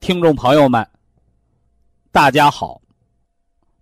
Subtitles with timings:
[0.00, 0.84] 听众朋友们，
[2.10, 2.80] 大家好。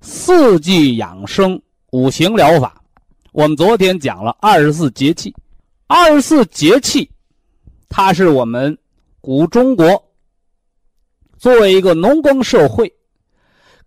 [0.00, 1.60] 四季养生
[1.92, 2.82] 五行疗法，
[3.30, 5.32] 我们昨天讲了二十四节气。
[5.86, 7.08] 二十四节气，
[7.88, 8.76] 它是我们。
[9.20, 10.10] 古中国
[11.38, 12.92] 作为一个农耕社会，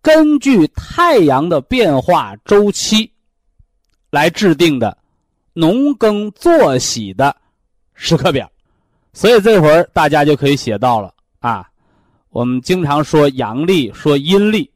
[0.02, 3.11] 根据太阳的变化周期
[4.09, 4.97] 来制定的
[5.53, 7.36] 农耕作息的
[7.94, 8.50] 时刻表，
[9.13, 11.67] 所以这会儿大家就可以写到了啊。
[12.32, 14.70] 我们经常说阳历，说阴历，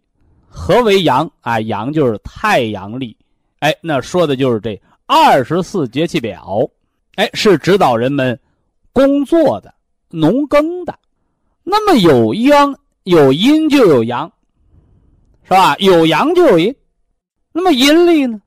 [0.47, 1.59] 何为阳啊？
[1.61, 3.15] 阳就是太阳历，
[3.59, 6.69] 哎，那说的就是这二十四节气表，
[7.15, 8.37] 哎，是指导人们
[8.91, 9.73] 工作的。
[10.09, 10.97] 农耕的，
[11.63, 14.31] 那么有阳有阴就有阳，
[15.43, 15.75] 是吧？
[15.79, 16.73] 有阳就有阴。
[17.51, 18.39] 那么阴历呢？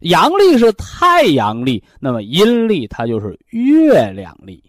[0.00, 4.62] 阳历是太阳历，那么阴历它就是月亮历。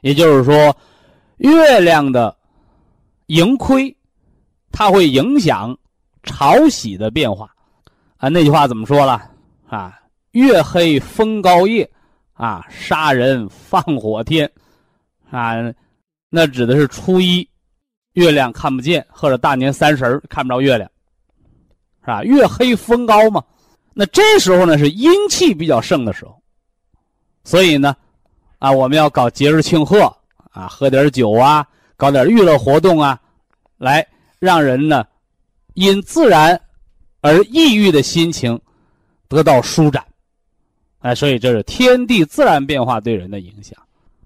[0.00, 0.74] 也就是说，
[1.36, 2.34] 月亮的
[3.30, 3.96] 盈亏，
[4.72, 5.76] 它会影响
[6.24, 7.48] 潮汐的变化。
[8.16, 9.30] 啊，那句话怎么说了？
[9.68, 10.00] 啊，
[10.32, 11.88] 月黑风高夜，
[12.32, 14.50] 啊，杀人放火天，
[15.30, 15.54] 啊。
[16.28, 17.48] 那指的是初一，
[18.14, 20.90] 月亮看不见，或者大年三十看不着月亮，
[22.00, 22.24] 是吧？
[22.24, 23.42] 月黑风高嘛，
[23.94, 26.36] 那这时候呢是阴气比较盛的时候，
[27.44, 27.96] 所以呢，
[28.58, 30.02] 啊，我们要搞节日庆贺
[30.50, 31.66] 啊，喝点酒啊，
[32.00, 33.20] 搞点娱乐活动啊，
[33.76, 34.06] 来
[34.38, 35.04] 让人呢
[35.74, 36.58] 因自然
[37.20, 38.58] 而抑郁的心情
[39.28, 40.02] 得到舒展，
[41.00, 43.78] 哎，所以这是天地自然变化对人的影响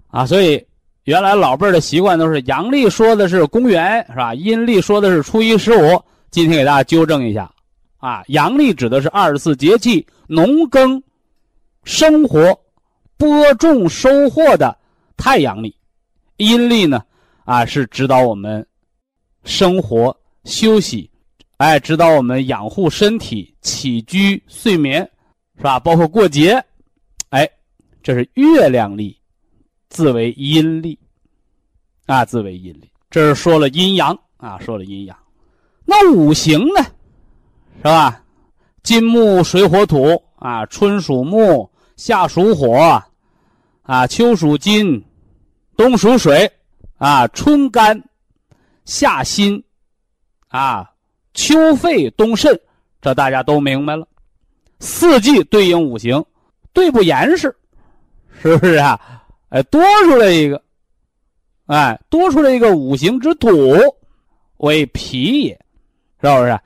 [0.07, 0.65] 啊，所以。
[1.05, 4.33] 原来老辈儿的习惯都是阳历说的是公元是吧？
[4.33, 6.01] 阴历说的是初一十五。
[6.31, 7.47] 今天给大家纠正一下，
[7.97, 11.03] 啊，阳历指的是二十四节气农耕、
[11.83, 12.59] 生活、
[13.17, 14.75] 播种、收获的
[15.15, 15.75] 太阳历，
[16.37, 17.03] 阴历呢，
[17.45, 18.65] 啊是指导我们
[19.43, 21.09] 生活、休息，
[21.57, 25.09] 哎，指导我们养护身体、起居、睡眠，
[25.55, 25.79] 是吧？
[25.79, 26.61] 包括过节，
[27.29, 27.49] 哎，
[28.03, 29.17] 这是月亮历。
[29.87, 30.99] 自为阴历，
[32.05, 32.89] 啊，自为阴历。
[33.09, 35.17] 这是说了阴阳啊，说了阴阳。
[35.85, 36.83] 那五行呢，
[37.77, 38.21] 是吧？
[38.83, 43.01] 金木水火土啊，春属木，夏属火，
[43.83, 45.01] 啊，秋属金，
[45.77, 46.51] 冬属水，
[46.97, 48.01] 啊，春干，
[48.85, 49.61] 夏辛，
[50.47, 50.89] 啊，
[51.33, 52.57] 秋肺，冬肾，
[53.01, 54.07] 这大家都明白了。
[54.79, 56.23] 四季对应五行，
[56.73, 57.55] 对不严实，
[58.41, 58.99] 是不是啊？
[59.49, 60.61] 哎，多出来一个，
[61.67, 63.49] 哎，多出来一个五行之土
[64.57, 65.53] 为脾也，
[66.21, 66.59] 是不是？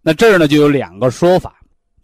[0.00, 1.54] 那这儿呢就有两个说法，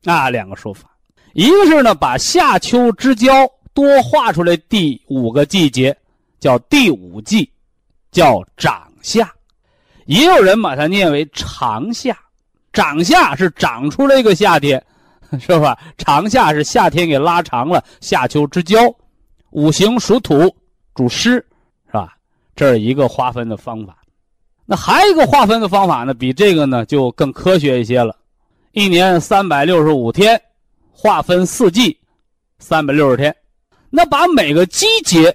[0.04, 0.90] 啊，两个说法，
[1.32, 5.96] 一个是呢把夏秋之交多画出来第五个季节，
[6.38, 7.50] 叫第五季，
[8.10, 9.30] 叫长夏，
[10.06, 12.16] 也有人把它念为长夏，
[12.72, 14.82] 长夏是长出来一个夏天，
[15.40, 15.78] 是吧？
[15.96, 18.78] 长夏是夏天给拉长了，夏秋之交。
[19.50, 20.54] 五行属土，
[20.94, 21.32] 主湿，
[21.86, 22.14] 是吧？
[22.54, 23.96] 这是一个划分的方法。
[24.66, 28.14] 那还有一个划分的方法呢，比这个呢就更科学一些了。
[28.72, 30.38] 一年三百六十五天，
[30.92, 31.98] 划分四季，
[32.58, 33.34] 三百六十天。
[33.88, 35.34] 那把每个季节，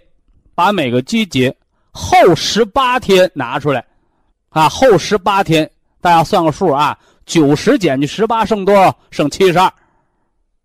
[0.53, 1.55] 把每个季节
[1.93, 3.85] 后十八天拿出来，
[4.49, 5.69] 啊，后十八天，
[6.01, 8.97] 大家算个数啊，九十减去十八剩多少？
[9.11, 9.71] 剩七十二，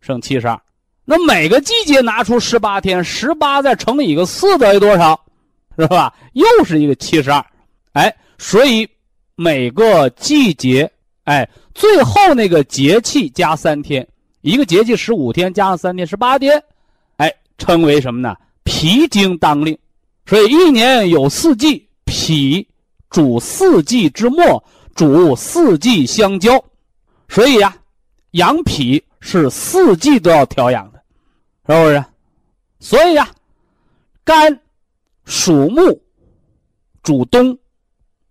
[0.00, 0.58] 剩七十二。
[1.04, 5.20] 那每个季节拿出十八天，十八再乘以一个四等于多少？
[5.78, 6.12] 是吧？
[6.32, 7.44] 又是一个七十二。
[7.92, 8.88] 哎，所以
[9.36, 10.90] 每个季节，
[11.24, 14.06] 哎，最后那个节气加三天，
[14.40, 16.62] 一个节气十五天加上三天，十八天，
[17.18, 18.34] 哎，称为什么呢？
[18.64, 19.78] 脾经当令。
[20.28, 22.68] 所以一年有四季，脾
[23.08, 24.62] 主四季之末，
[24.94, 26.62] 主四季相交，
[27.30, 27.74] 所以呀，
[28.32, 31.02] 养脾是四季都要调养的，
[31.66, 32.04] 是不是？
[32.78, 33.26] 所以呀，
[34.22, 34.60] 肝
[35.24, 35.98] 属木，
[37.02, 37.58] 主东，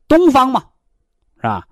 [0.08, 0.64] 东方嘛，
[1.38, 1.68] 是吧？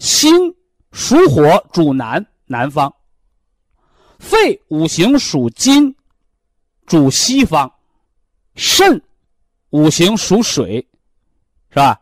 [0.00, 0.52] 心
[0.90, 2.92] 属火，主南，南方。
[4.18, 5.94] 肺五行属金，
[6.86, 7.72] 主西方。
[8.56, 9.00] 肾
[9.72, 10.76] 五行属水，
[11.68, 12.00] 是吧？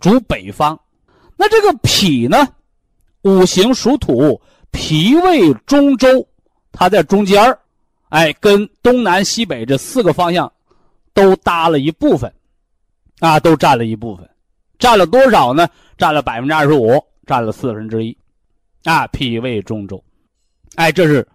[0.00, 0.78] 主北方。
[1.36, 2.46] 那这个脾呢？
[3.22, 4.38] 五行属土，
[4.70, 6.26] 脾胃中州，
[6.72, 7.58] 它在中间儿，
[8.10, 10.52] 哎，跟东南西北这四个方向
[11.14, 12.30] 都搭了一部分，
[13.20, 14.28] 啊，都占了一部分，
[14.78, 15.66] 占了多少呢？
[15.96, 18.16] 占了百分之二十五，占了四分之一，
[18.84, 20.02] 啊，脾胃中州，
[20.74, 21.26] 哎，这是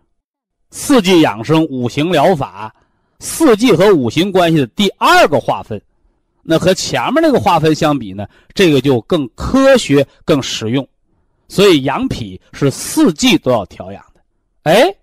[0.69, 2.73] 四季养生五行疗法，
[3.19, 5.81] 四季和五行关系的第二个划分。
[6.41, 10.87] 那和前面那个划分相比呢，这个就更科学、更实用。
[11.47, 14.21] 所以养脾是四季都要调养的。
[14.63, 14.95] 哎，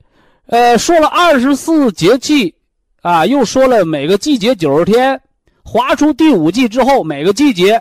[0.46, 2.54] 呃，说了二十四节气，
[3.02, 5.20] 啊，又说了每个季节九十天，
[5.62, 7.80] 划出第五季之后，每个季节，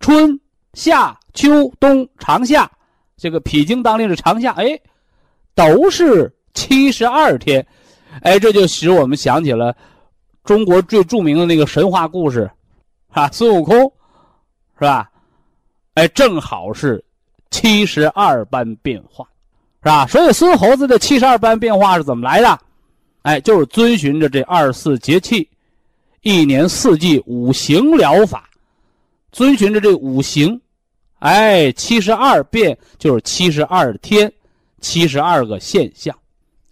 [0.00, 0.38] 春
[0.74, 2.70] 夏秋冬长夏，
[3.16, 4.78] 这个脾经当令是长夏，哎，
[5.54, 7.66] 都是七十二天。
[8.22, 9.74] 哎，这就使我们想起了
[10.44, 12.50] 中国最著名的那个神话故事。
[13.12, 13.76] 啊，孙悟空，
[14.78, 15.10] 是吧？
[15.94, 17.04] 哎，正好是
[17.50, 19.26] 七十二般变化，
[19.82, 20.06] 是吧？
[20.06, 22.58] 所以孙猴子的七十二般变化是怎么来的？
[23.22, 25.48] 哎，就是遵循着这二十四节气，
[26.22, 28.48] 一年四季五行疗法，
[29.32, 30.60] 遵循着这五行，
[31.18, 34.32] 哎，七十二变就是七十二天，
[34.80, 36.16] 七十二个现象，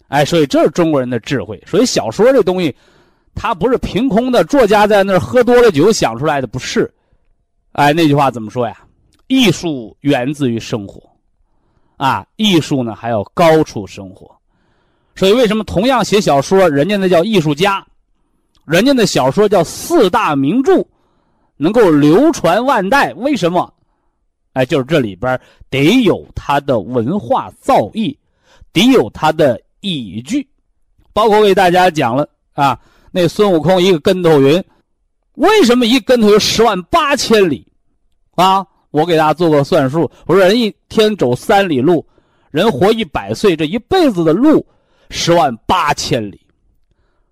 [0.09, 1.63] 哎，所以这是中国人的智慧。
[1.65, 2.75] 所以小说这东西。
[3.35, 6.91] 它不是凭空的，作家在那儿喝多了酒想出来的，不是。
[7.71, 8.81] 哎，那句话怎么说呀？
[9.27, 11.09] 艺术源自于生活，
[11.95, 14.29] 啊，艺术呢还要高出生活。
[15.15, 17.85] 所以为什么同样写小说，人家那叫艺术家，
[18.65, 20.85] 人家的小说叫四大名著，
[21.55, 23.13] 能够流传万代？
[23.13, 23.71] 为什么？
[24.51, 25.39] 哎，就是这里边
[25.69, 28.17] 得有他的文化造诣，
[28.73, 30.47] 得有他的依据，
[31.13, 32.79] 包括为大家讲了啊。
[33.11, 34.63] 那孙悟空一个跟头云，
[35.33, 37.65] 为什么一跟头有十万八千里？
[38.35, 42.05] 啊，我给大家做个算术，我说人一天走三里路，
[42.51, 44.65] 人活一百岁，这一辈子的路
[45.09, 46.39] 十万八千里，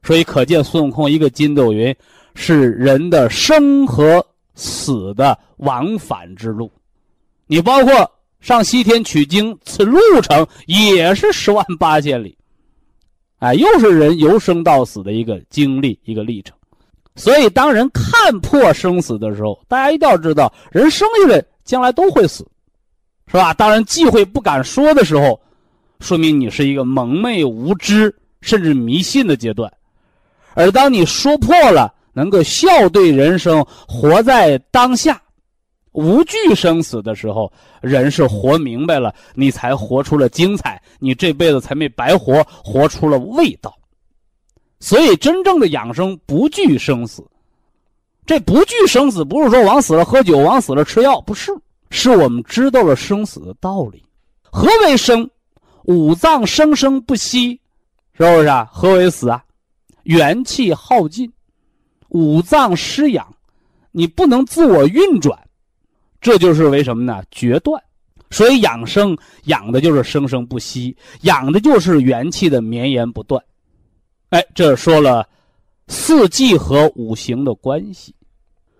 [0.03, 1.95] 所以可见孙悟空一个筋斗云
[2.35, 6.71] 是人的生和死的往返之路。
[7.45, 12.36] 你包括上西天取经，此路程也是十万八千里。
[13.39, 16.55] 哎，又是人由生到死的一个经历，一个历程。
[17.15, 22.45] 所以，当人看破生死的时候，大家一定要知道，人生下来将来都会死，
[23.27, 23.53] 是吧？
[23.53, 25.39] 当人忌讳不敢说的时候，
[25.99, 29.71] 说明你是一个蒙昧无知甚至迷信的阶段。
[30.53, 35.21] 而当你说破了，能够笑对人生，活在当下。
[35.97, 37.51] 无惧生死的时候，
[37.81, 43.75] 人是活明白了，你才活出了精彩，你这辈子才没白活，活出了味道。
[44.79, 47.25] 所以，真正的养生不惧生死。
[48.27, 51.51] 这不惧生死，不是说往死了喝酒，往死了吃药，不是，
[51.89, 54.03] 是我们知道了生死的道理。
[54.43, 55.27] 何为生？
[55.85, 57.59] 五脏生生不息，
[58.13, 58.69] 是不是啊？
[58.71, 59.43] 何为死啊？
[60.03, 61.31] 元气耗尽，
[62.09, 63.27] 五脏失养，
[63.91, 65.35] 你不能自我运转。
[66.19, 67.21] 这就是为什么呢？
[67.29, 67.81] 决断，
[68.31, 73.41] 所以养生养的就是生生不息，养的就是元气的绵延不断。
[74.29, 75.27] 哎，这说了
[75.87, 78.13] 四季和五行的关系。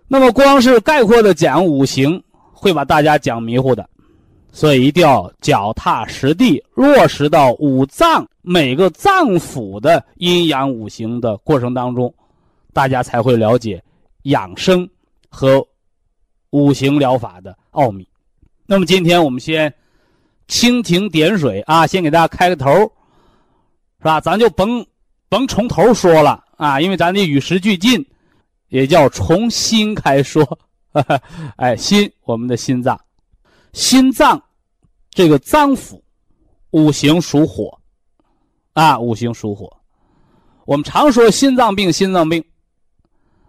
[0.08, 3.88] 那么，光是概括的讲五行，会把大家讲迷糊的，
[4.52, 12.12] 所以一定要脚踏实地，落实到五脏每个脏腑的阴阳五行的过程当中，
[12.72, 13.82] 大家才会了解
[14.24, 14.86] 养生
[15.30, 15.64] 和。
[16.50, 18.08] 五行疗法的奥秘，
[18.66, 19.72] 那么今天我们先
[20.48, 22.72] 蜻蜓点水啊，先给大家开个头，
[23.98, 24.20] 是吧？
[24.20, 24.84] 咱就甭
[25.28, 28.04] 甭从头说了啊，因为咱得与时俱进，
[28.68, 30.58] 也叫从心开说。
[31.56, 32.98] 哎，心，我们的心脏，
[33.74, 34.42] 心脏
[35.10, 36.00] 这个脏腑，
[36.70, 37.78] 五行属火
[38.72, 39.70] 啊，五行属火。
[40.64, 42.42] 我们常说心脏病，心脏病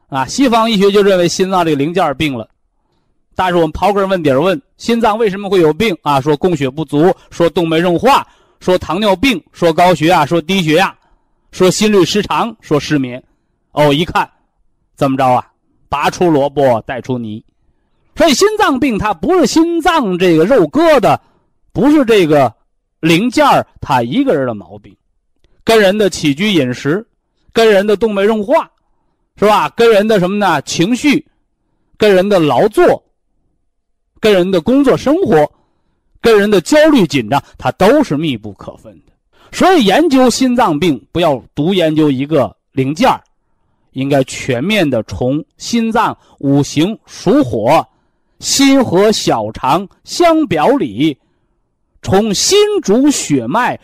[0.10, 2.50] 啊，西方医学就认为心脏这个零件病了。
[3.40, 6.20] 但是我们刨根问底儿问，心脏为什么会有病啊？
[6.20, 8.28] 说供血不足，说动脉硬化，
[8.60, 10.94] 说糖尿病，说高血压，说低血压，
[11.54, 13.24] 说心律失常，说失眠。
[13.72, 14.30] 哦，一看，
[14.98, 15.48] 怎么着啊？
[15.88, 17.42] 拔出萝卜带出泥。
[18.14, 21.18] 所以心脏病它不是心脏这个肉疙瘩，
[21.72, 22.54] 不是这个
[23.00, 24.94] 零件儿它一个人的毛病，
[25.64, 27.08] 跟人的起居饮食，
[27.54, 28.70] 跟人的动脉硬化，
[29.38, 29.70] 是吧？
[29.78, 30.62] 跟人的什么呢？
[30.64, 31.26] 情绪，
[31.96, 33.02] 跟人的劳作，
[34.20, 35.52] 跟人的工作生活，
[36.22, 39.14] 跟人的焦虑紧张，它都是密不可分的。
[39.52, 43.22] 所以研究心脏病，不要独研究一个零件儿，
[43.92, 47.86] 应该全面的从心脏五行属火。
[48.40, 51.18] 心和小肠相表里，
[52.02, 53.78] 从心主血脉，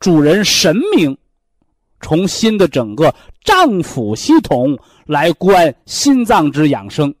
[0.00, 1.16] 主人神明，
[2.02, 7.14] 从心的整个脏腑系统来观心脏之养生，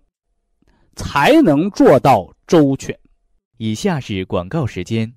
[0.94, 2.94] 才能做到周全。
[3.56, 5.10] 以下是广告时间。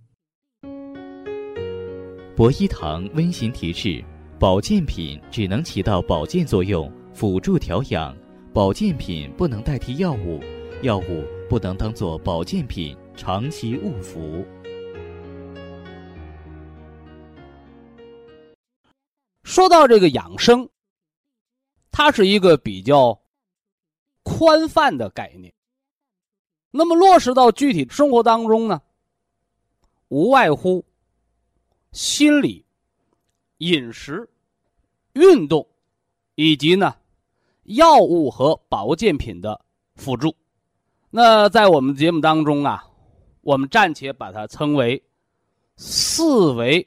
[2.33, 4.01] 博一堂温馨提示：
[4.39, 8.15] 保健品只能起到保健作用，辅助调养，
[8.53, 10.41] 保健品不能代替药物，
[10.81, 11.25] 药物。
[11.49, 14.45] 不能当做保健品长期误服。
[19.43, 20.69] 说到这个养生，
[21.91, 23.21] 它是一个比较
[24.23, 25.53] 宽泛的概念。
[26.77, 28.81] 那么落实到具体生活当中呢，
[30.09, 30.83] 无外乎
[31.93, 32.65] 心理、
[33.59, 34.29] 饮食、
[35.13, 35.65] 运动，
[36.35, 36.93] 以及呢
[37.63, 39.57] 药物和保健品的
[39.95, 40.35] 辅助。
[41.09, 42.85] 那在我们节目当中啊，
[43.39, 45.01] 我们暂且把它称为
[45.77, 46.85] 四维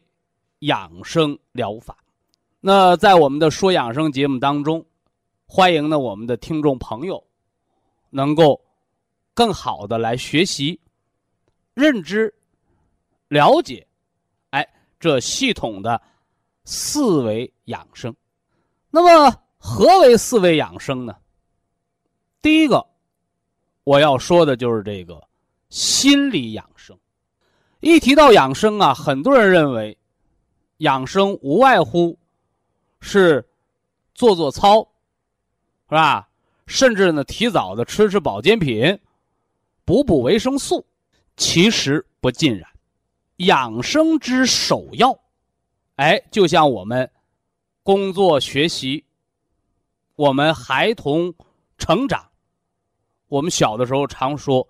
[0.59, 1.97] 养生疗法。
[2.61, 4.85] 那在我们的说养生节目当中，
[5.47, 7.25] 欢迎呢我们的听众朋友
[8.11, 8.61] 能够
[9.39, 10.81] 更好的来学习、
[11.73, 12.35] 认知、
[13.29, 13.87] 了解，
[14.51, 14.69] 哎，
[14.99, 16.03] 这系统的
[16.65, 18.13] 四维养生。
[18.91, 21.17] 那么何为四维养生呢？
[22.43, 22.85] 第一个。
[23.85, 25.23] 我要说的就是这个
[25.71, 26.99] 心理养生。
[27.79, 29.97] 一提到养生啊，很多人认为
[30.79, 32.19] 养生无外乎
[33.01, 33.49] 是
[34.15, 34.83] 做做操，
[35.89, 36.29] 是吧？
[36.67, 38.99] 甚至呢，提早的吃吃保健品，
[39.89, 40.85] 补补维生素。
[41.39, 42.69] 其实不尽然，
[43.37, 45.19] 养生之首要，
[45.97, 47.11] 哎，就像我们
[47.83, 49.03] 工作学习，
[50.15, 51.33] 我们孩童
[51.79, 52.23] 成长。
[53.29, 54.69] 我们小的时候常说，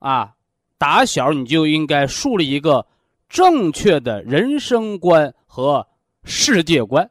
[0.00, 0.34] 啊，
[0.76, 2.86] 打小你就应该树立一个
[3.30, 5.86] 正确的人生观和
[6.24, 7.10] 世界观，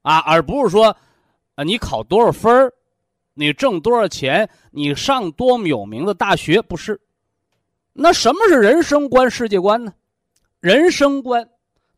[0.00, 0.96] 啊，而不是说，
[1.56, 2.72] 啊，你考多少分
[3.38, 7.00] 你挣多少钱，你上多么有名的大学，不是？
[7.92, 9.94] 那什么是人生观、世界观呢？
[10.58, 11.48] 人生观，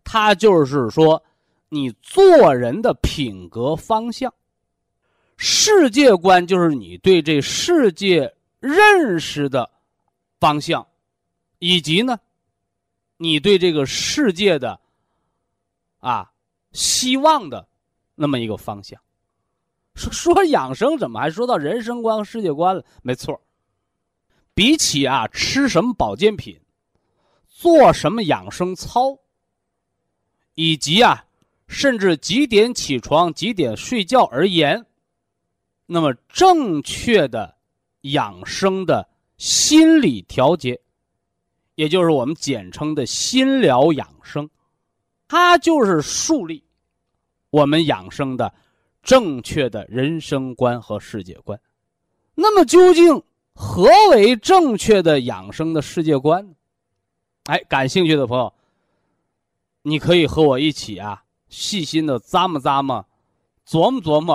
[0.04, 1.23] 它就是说
[1.70, 4.30] 你做人的品格方向。
[5.38, 9.70] 世界观就是你对这世界认识的
[10.38, 10.87] 方向，
[11.59, 12.20] 以及呢，
[13.16, 14.78] 你对这个世界的
[16.00, 16.30] 啊
[16.73, 17.66] 希望的
[18.14, 19.00] 那么一个方向。
[20.00, 22.85] 说 说养生，怎么还说到人生观、世界观了？
[23.02, 23.40] 没错，
[24.54, 26.59] 比起啊吃什么保健品，
[27.47, 29.19] 做什么养生操，
[30.54, 31.25] 以及啊
[31.66, 34.87] 甚至几点起床、几点睡觉而言。
[35.87, 37.57] 那么，正确的
[38.02, 40.80] 养生的心理调节，
[41.75, 44.49] 也就是我们简称的心疗养生，
[45.26, 46.62] 它就是树立
[47.50, 48.54] 我们养生的
[49.02, 51.61] 正确的人生观和世界观。
[52.35, 53.23] 那么，究竟
[53.54, 56.54] 何为正确的养生的世界观呢？
[57.45, 58.52] 哎，感兴趣的朋友，
[59.83, 63.04] 你可以和我一起啊，细心的咂摸咂摸，
[63.66, 64.35] 琢磨琢磨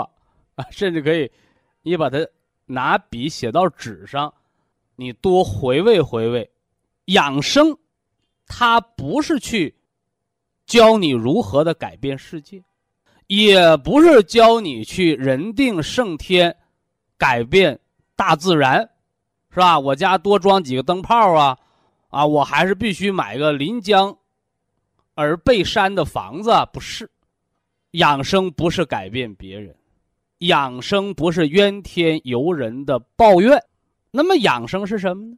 [0.56, 1.32] 啊，甚至可以。
[1.82, 2.28] 你把它
[2.66, 4.34] 拿笔写到纸上，
[4.96, 6.52] 你多回味回味。
[7.06, 7.78] 养生，
[8.48, 9.76] 它不是去
[10.66, 12.64] 教你如何的改变世界，
[13.28, 16.56] 也不是教你去人定胜天，
[17.18, 17.80] 改变
[18.16, 18.90] 大自然，
[19.50, 19.80] 是吧？
[19.80, 21.58] 我家多装几个灯泡啊，
[22.10, 24.16] 啊，我还是必须买个临江
[25.16, 27.10] 而背山的房子，不是？
[27.92, 29.76] 养生不是改变别人。
[30.40, 33.58] 养生不是怨天尤人的抱怨，
[34.12, 35.38] 那么养生是什么呢？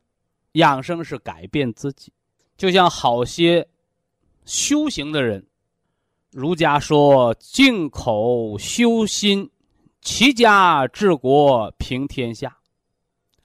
[0.54, 2.12] 养生是改变自己，
[2.58, 3.66] 就像好些
[4.44, 5.46] 修行的人，
[6.32, 9.50] 儒家说静口修心，
[10.02, 12.56] 齐家治国平天下。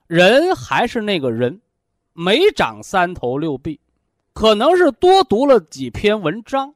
[0.06, 1.60] 人还是那个人，
[2.12, 3.80] 没长三头六臂，
[4.32, 6.74] 可能是多读了几篇文章，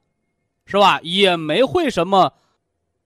[0.65, 1.01] 是吧？
[1.03, 2.33] 也没会什么。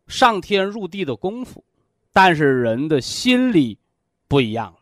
[0.07, 1.65] 上天入地的功夫，
[2.13, 3.79] 但是人的心理
[4.29, 4.81] 不一样了。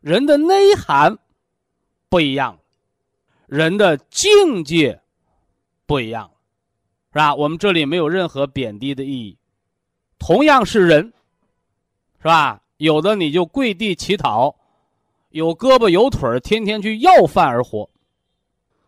[0.00, 1.16] 人的内涵
[2.08, 2.60] 不一样了，
[3.46, 5.00] 人的境界
[5.86, 6.37] 不一样了，
[7.12, 7.34] 是吧？
[7.34, 9.38] 我们这里没有任何贬低的意义，
[10.18, 11.12] 同样是人，
[12.18, 12.60] 是吧？
[12.76, 14.54] 有的你就跪地乞讨，
[15.30, 17.88] 有胳膊有腿天天去要饭而活，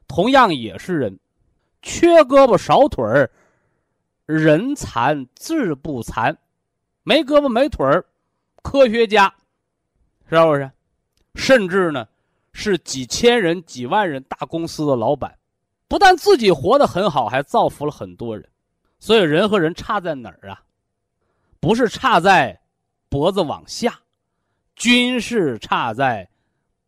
[0.06, 1.18] 同样也是人，
[1.82, 3.04] 缺胳膊少腿
[4.26, 6.36] 人残志不残，
[7.02, 7.84] 没胳膊没腿
[8.62, 9.34] 科学家，
[10.28, 10.70] 是不是？
[11.34, 12.06] 甚至呢，
[12.52, 15.36] 是几千人、几万人大公司的老板，
[15.90, 18.48] 不但自己活得很好，还造福了很多人。
[19.00, 20.62] 所以人和人差在哪儿啊？
[21.58, 22.60] 不是差在
[23.08, 23.98] 脖子往下，
[24.76, 26.30] 均是差在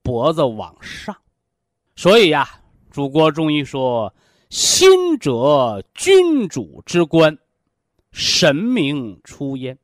[0.05, 1.17] 脖子往上。
[1.97, 2.49] 所以呀，
[2.93, 4.15] 祖国中医说
[4.51, 7.37] ：“心者，君主之官，
[8.13, 9.77] 神明出焉。”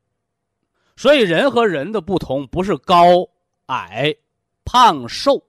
[0.97, 3.29] 所以人和人的不同，不是高
[3.67, 4.15] 矮。
[4.65, 5.43] 胖瘦，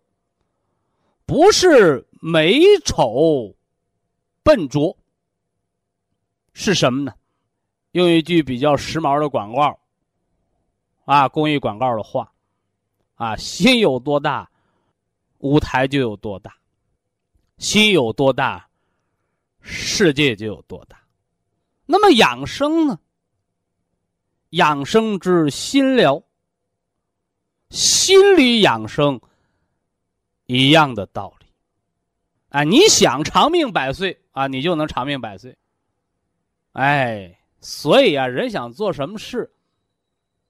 [1.27, 3.53] 不是美丑、
[4.43, 4.96] 笨拙，
[6.53, 7.13] 是什么呢？
[7.91, 9.79] 用一句比较时髦的广告，
[11.05, 12.31] 啊，公益广告的话，
[13.15, 14.50] 啊，心有多大，
[15.39, 16.51] 舞台就有多大；
[17.58, 18.67] 心有多大，
[19.62, 21.00] 世界就有多大。
[21.86, 23.00] 那么养生呢？
[24.51, 26.22] 养生之心疗。
[27.72, 29.22] 心理养生
[30.48, 31.46] 一样的道理，
[32.50, 35.53] 啊，你想长命百岁啊，你就能长命百岁。
[36.72, 39.51] 哎，所以啊，人想做什么事，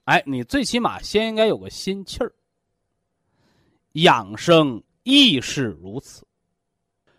[0.04, 2.32] 哎，你最起码先应该有个心气儿。
[3.94, 6.24] 养生亦是如此。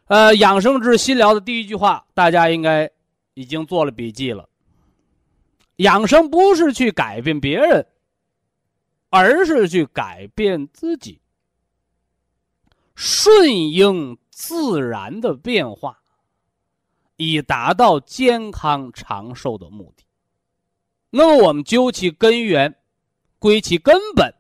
[0.07, 2.89] 呃，养生之心疗的第一句话，大家应该
[3.35, 4.49] 已经做了笔记了。
[5.79, 7.85] 养生不是去改变别人。
[9.13, 11.21] 而是去改变自己，
[12.95, 16.00] 顺应自然的变化，
[17.23, 20.05] 以达到健康长寿的目的。
[21.11, 22.75] 那么，我们究其根源，
[23.39, 24.33] 归其根本，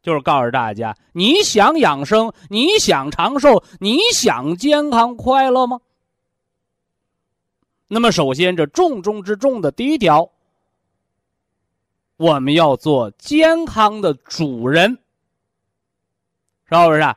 [0.00, 5.80] 就是告诉大家：你想养生，你想长寿，你想健康快乐吗？
[7.88, 10.30] 那么，首先，这重中之重的第一条。
[12.16, 14.98] 我们要做健康的主人，
[16.66, 17.16] 是不是？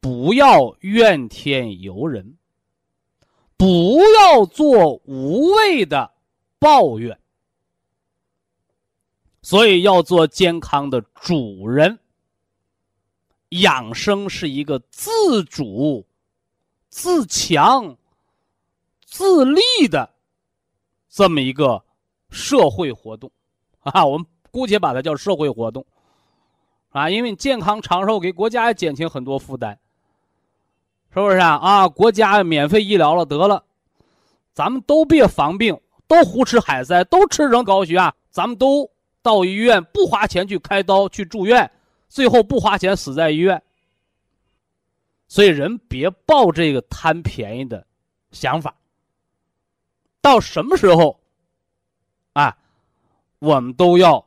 [0.00, 2.38] 不要怨天尤人，
[3.56, 6.10] 不要做无谓的
[6.58, 7.18] 抱怨。
[9.42, 11.98] 所以要做健康的主人。
[13.60, 16.06] 养生是一个自主、
[16.88, 17.98] 自强、
[19.04, 20.08] 自立的
[21.10, 21.84] 这么一个
[22.30, 23.30] 社会活动。
[23.84, 25.84] 啊，我们姑且把它叫社会活动，
[26.90, 29.78] 啊，因为健康长寿给国家减轻很多负担，
[31.14, 31.56] 是不是啊？
[31.56, 33.62] 啊，国家免费医疗了，得了，
[34.54, 41.70] 咱们都别防病，都胡吃海塞，都吃成高血压，咱们都到医院不花钱去开刀去住院，
[42.08, 43.62] 最后不花钱死在医院。
[45.28, 47.86] 所以人别抱这个贪便宜的
[48.30, 48.74] 想法，
[50.20, 51.20] 到什么时候，
[52.32, 52.56] 啊？
[53.38, 54.24] 我们都要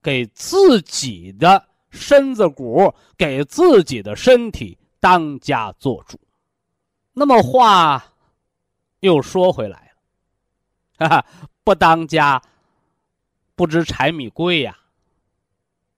[0.00, 6.18] 给自己的身子骨、给自己的身体当家做主。
[7.12, 8.04] 那么话
[8.98, 9.94] 又说回来
[10.98, 11.26] 了， 哈哈，
[11.62, 12.42] 不当家
[13.54, 14.76] 不知柴米贵呀，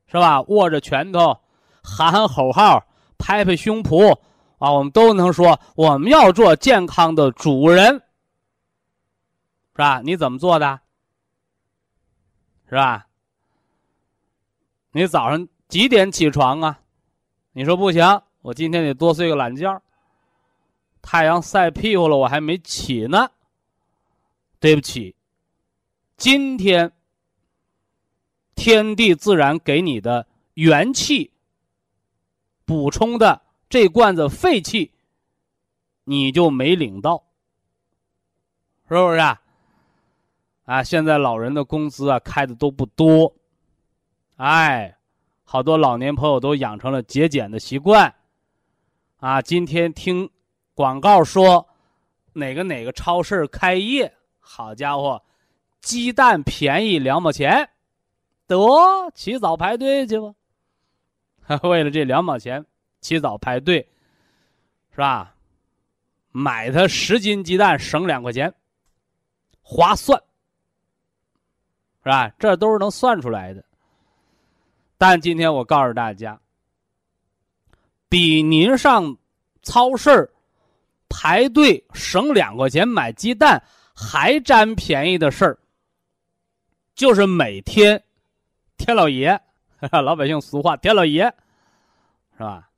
[0.09, 0.43] 是吧？
[0.43, 1.41] 握着拳头
[1.83, 2.85] 喊喊口号、
[3.17, 4.13] 拍拍胸脯
[4.59, 10.03] 啊，我们都能说我们要做健康的主人，是吧？
[10.05, 10.79] 你怎么做的？
[12.69, 13.07] 是吧？
[14.93, 16.81] 你早上几点起床啊？
[17.53, 19.83] 你说不行，我今天得多睡个懒觉。
[21.03, 23.31] 太阳晒屁股了，我还没起呢。
[24.61, 25.15] 对不起，
[26.17, 26.93] 今天
[28.55, 31.31] 天地自然给你的元气
[32.65, 34.91] 补充的这罐子废气，
[36.05, 37.23] 你就没领到，
[38.89, 39.19] 是不是？
[39.19, 39.41] 啊？
[40.65, 43.33] 啊，现在老人的工资啊开的都不多，
[44.37, 44.99] 哎，
[45.45, 48.13] 好多老年朋友都养成了节俭的习惯。
[49.19, 50.31] 啊，今天听
[50.75, 51.69] 广告说
[52.33, 55.21] 哪个哪个超市开业，好家伙，
[55.81, 57.69] 鸡蛋便宜两毛钱，
[58.47, 58.57] 得
[59.15, 60.33] 起早排队去吧。
[61.69, 62.65] 为了这两毛钱，
[63.01, 63.89] 起早排队，
[64.93, 65.35] 是吧？
[66.31, 68.55] 买它十斤鸡蛋省两块钱，
[69.63, 70.17] 划算。
[72.05, 72.29] 是吧？
[72.39, 73.65] 这都是能算出来的。
[74.97, 76.41] 但今天我告诉大家，
[78.09, 79.17] 比您上
[79.63, 80.31] 超市
[81.09, 83.63] 排队省两块钱买鸡蛋
[83.95, 85.59] 还占便宜的事儿，
[86.95, 88.03] 就是每天
[88.77, 89.39] 天老爷，
[89.91, 91.25] 老百姓俗话天老爷，
[92.37, 92.71] 是吧？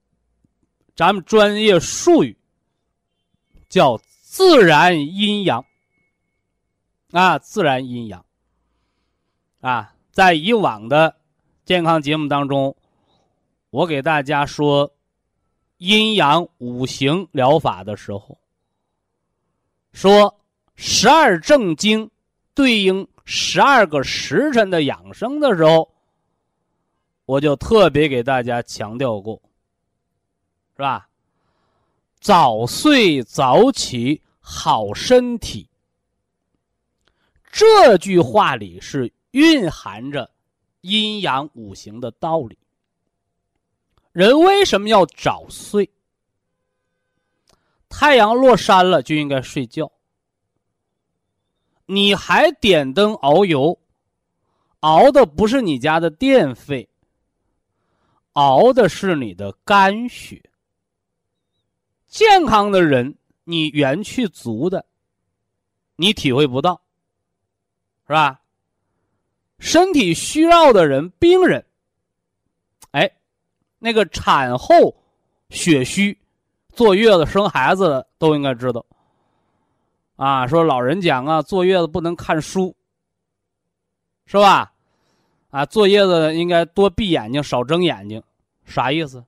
[0.96, 2.36] 咱们专业术语
[3.68, 5.64] 叫自然阴阳。
[7.12, 8.24] 啊，自然阴阳。
[9.60, 11.16] 啊，在以往的
[11.64, 12.74] 健康节目当中，
[13.70, 14.92] 我给大家说
[15.80, 18.38] 阴阳五行疗法的时候，
[19.92, 20.38] 说
[20.76, 22.10] 十二正经
[22.54, 25.90] 对应十二个时辰的养生的时候，
[27.24, 29.40] 我就特别给大家强调过。
[30.76, 31.08] 是吧？
[32.20, 35.66] 早睡早起好身体。
[37.50, 40.30] 这句话里是蕴含着
[40.82, 42.58] 阴阳五行的道理。
[44.12, 45.88] 人为什么要早睡？
[47.88, 49.90] 太阳落山了就应该睡觉。
[51.86, 53.78] 你还点灯熬油，
[54.80, 56.88] 熬的不是你家的电费，
[58.32, 60.42] 熬的是你的肝血。
[62.06, 64.86] 健康的人，你元气足的，
[65.96, 66.82] 你体会不到，
[68.06, 68.40] 是吧？
[69.58, 71.64] 身体虚弱的人，病人，
[73.80, 74.94] 那个产后
[75.48, 76.16] 血虚、
[76.72, 78.86] 坐月子生孩子的都应该知道。
[80.14, 82.76] 啊，说老人讲啊，坐月子不能看书，
[84.26, 84.72] 是吧？
[85.50, 88.22] 啊，坐月子应该多闭眼睛，少睁眼睛，
[88.64, 89.24] 啥意思？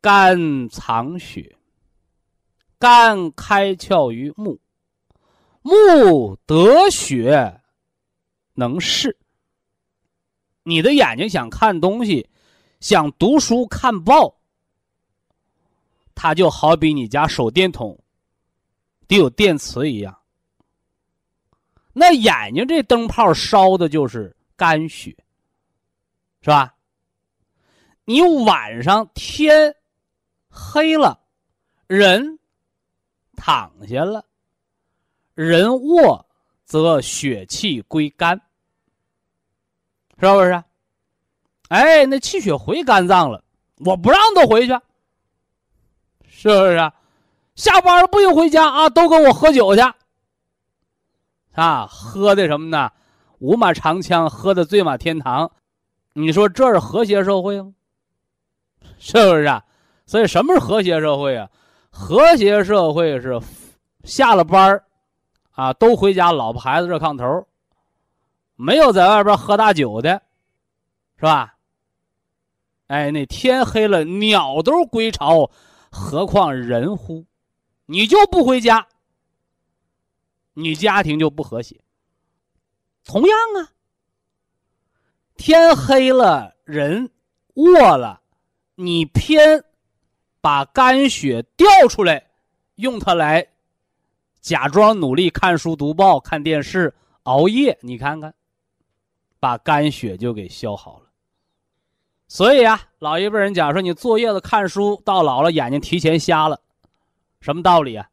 [0.00, 1.56] 肝藏血，
[2.78, 4.60] 肝开窍于目，
[5.60, 7.60] 目得血
[8.54, 9.18] 能视。
[10.68, 12.28] 你的眼睛想看东西，
[12.80, 14.34] 想读书看报，
[16.14, 17.98] 它就好比你家手电筒
[19.06, 20.16] 得有电磁一样。
[21.92, 25.16] 那眼睛这灯泡烧的就是肝血，
[26.42, 26.74] 是吧？
[28.04, 29.74] 你晚上天。
[30.50, 31.20] 黑了，
[31.86, 32.38] 人
[33.36, 34.24] 躺下了，
[35.34, 36.26] 人卧
[36.64, 38.40] 则血气归肝，
[40.20, 40.62] 是不是？
[41.68, 43.42] 哎，那气血回肝脏了，
[43.84, 44.72] 我不让他回去，
[46.26, 46.92] 是不是？
[47.54, 49.82] 下班了不用回家啊，都跟我喝酒去，
[51.52, 52.90] 啊，喝的什么呢？
[53.38, 55.50] 五马长枪，喝的醉马天堂，
[56.12, 57.72] 你说这是和谐社会吗？
[58.98, 59.64] 是不是啊？
[60.06, 61.50] 所以，什么是和谐社会啊？
[61.90, 63.40] 和谐社会是
[64.04, 64.82] 下了班
[65.50, 67.46] 啊，都回家，老婆孩子热炕头，
[68.60, 70.20] 没有在外边喝大酒的，
[71.16, 71.54] 是吧？
[72.88, 75.48] 哎，那天黑了，鸟都归巢，
[75.90, 77.24] 何况人乎？
[77.86, 78.88] 你就不回家，
[80.54, 81.80] 你家庭就不和谐。
[83.04, 83.70] 同样啊，
[85.36, 87.08] 天黑了，人
[87.54, 88.20] 卧了，
[88.74, 89.64] 你偏。
[90.40, 92.24] 把肝血调出来，
[92.76, 93.44] 用它来
[94.40, 96.94] 假装努力看书、读报、看电视、
[97.24, 98.32] 熬夜，你看看，
[99.40, 101.10] 把肝血就给消耗了。
[102.26, 106.60] 所以啊，老一辈人讲说，你坐月子看书，到老了眼睛提前瞎了，
[107.40, 108.08] 什么道理啊？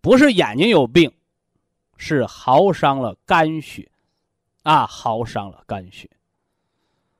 [0.00, 1.12] 不是眼睛有病，
[1.96, 3.90] 是耗伤了肝血，
[4.62, 6.08] 啊，耗伤了肝血。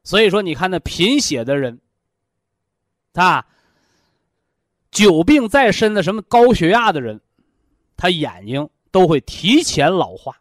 [0.02, 1.80] 所以说，你看那贫血的人，
[3.14, 3.46] 啊。
[4.90, 7.18] 久病在身的什么高血压的人，
[7.96, 10.36] 他眼睛都会提前老化，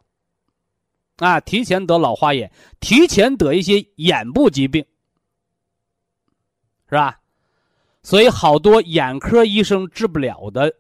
[1.22, 4.84] 啊，提前得老花眼，提前得一些眼部疾病，
[6.90, 7.20] 是吧？
[8.02, 10.74] 所以好多眼科医生治不了的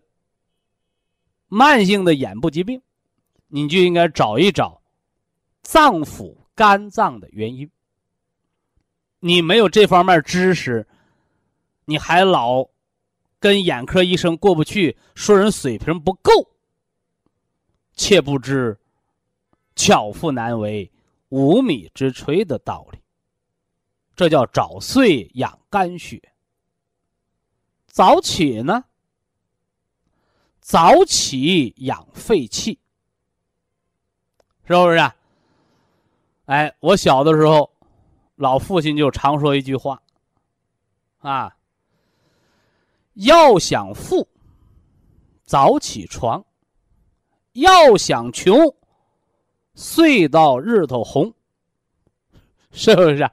[1.48, 2.82] 慢性的眼部疾病，
[3.48, 4.82] 你就应该找一找
[5.62, 7.70] 脏腑肝脏的原因。
[9.20, 10.88] 你没有这方面知识，
[11.86, 12.68] 你还老。
[13.40, 16.32] 跟眼科医生过不去，说人水平不够，
[17.96, 18.78] 切不知
[19.84, 20.92] 巧妇难为
[21.30, 23.00] 无米之炊的道理。
[24.16, 26.22] 这叫早睡养肝血。
[27.88, 28.84] 早起呢？
[30.60, 32.78] 早起养肺气，
[34.66, 34.98] 是不是？
[34.98, 35.16] 啊
[36.46, 37.74] 哎，我小的时候，
[38.36, 40.00] 老父亲就常说一句话，
[41.22, 41.58] 啊。
[43.14, 44.28] 要想富，
[45.44, 46.44] 早起床；
[47.54, 48.56] 要想穷，
[49.76, 51.34] 睡到日头红。
[52.72, 53.30] 是不是？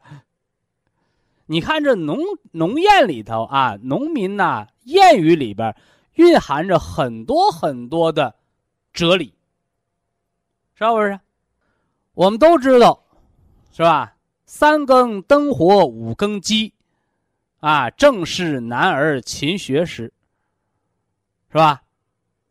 [1.46, 2.18] 你看这农
[2.53, 5.74] 农谚里头啊，农民呐、谚语里边
[6.14, 8.35] 蕴含着很多很多的
[8.92, 9.35] 哲理，
[10.74, 11.18] 是不是？
[12.14, 13.05] 我们都知道，
[13.72, 14.16] 是吧？
[14.44, 16.74] 三更灯火五更鸡，
[17.61, 20.12] 啊，正是男儿勤学时，
[21.51, 21.83] 是吧？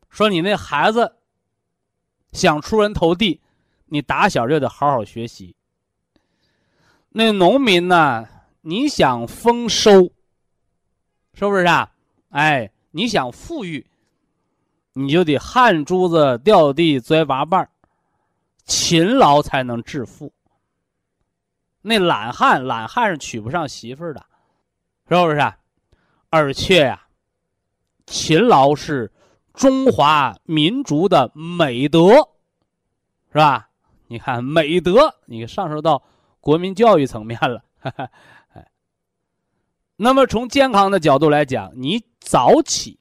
[0.09, 1.17] 说你那孩子
[2.31, 3.41] 想出人头地，
[3.87, 5.55] 你打小就得好好学习。
[7.09, 8.27] 那农民呢？
[8.61, 10.11] 你想丰收，
[11.33, 11.91] 是不是啊？
[12.29, 13.87] 哎，你想富裕，
[14.91, 17.69] 你就得汗珠子掉地栽娃瓣
[18.65, 20.33] 勤劳才能致富。
[21.81, 24.25] 那懒汉，懒汉是娶不上媳妇儿的，
[25.07, 25.37] 是不是？
[25.37, 25.57] 啊
[26.29, 27.07] 而且呀，
[28.05, 29.09] 勤劳是
[29.53, 32.15] 中华民族的美德，
[33.31, 33.69] 是吧？
[34.07, 36.01] 你看美德，你上升到
[36.39, 37.63] 国民教育层面了。
[39.95, 42.99] 那么从健康的角度来讲，你早起，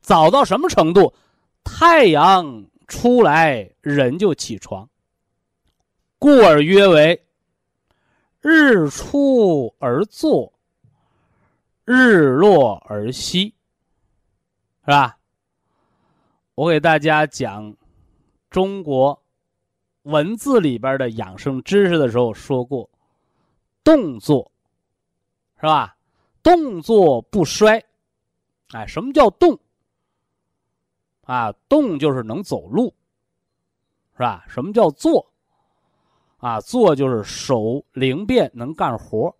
[0.00, 1.14] 早到什么程度？
[1.64, 4.88] 太阳出来，人就起床。
[6.18, 7.24] 故而曰为：
[8.40, 10.52] 日出而作，
[11.84, 13.54] 日落而息，
[14.84, 15.18] 是吧？
[16.54, 17.74] 我给大家讲
[18.50, 19.21] 中国
[20.02, 22.88] 文字里边的养生知识的时候说过，
[23.84, 24.50] 动作，
[25.56, 25.96] 是吧？
[26.42, 27.84] 动作不衰，
[28.72, 29.56] 哎，什么叫动？
[31.22, 32.92] 啊，动就是能走路，
[34.14, 34.44] 是吧？
[34.48, 35.24] 什么叫坐？
[36.38, 39.32] 啊，坐就是手灵便，能干活，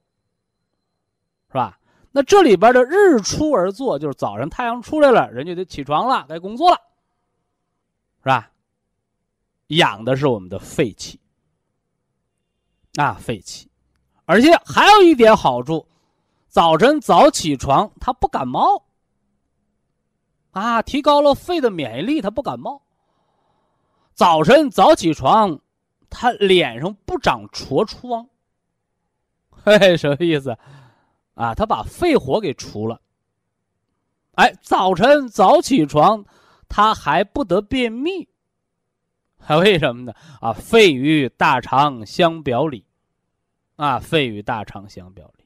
[1.48, 1.80] 是吧？
[2.12, 6.76] 那这里边的日出而作，就是早上太阳出来了，人就得起床了，该工作了，
[8.20, 8.51] 是吧？
[9.76, 11.20] 养的是我们的肺气，
[12.96, 13.70] 啊，肺气，
[14.24, 15.86] 而且还有一点好处。
[16.48, 18.84] 早晨早起床，他不感冒，
[20.50, 22.82] 啊，提高了肺的免疫力，他不感冒。
[24.12, 25.58] 早晨早起床，
[26.10, 28.28] 他脸上不长痤疮，
[29.64, 30.54] 嘿，什么意思？
[31.34, 33.00] 啊，他把肺火给除了。
[34.32, 36.22] 哎，早晨早起床，
[36.68, 38.28] 他还不得便秘，
[39.44, 40.14] 还为什么呢？
[40.40, 42.84] 啊，肺与大肠相表里，
[43.76, 45.44] 啊，肺与大肠相表里。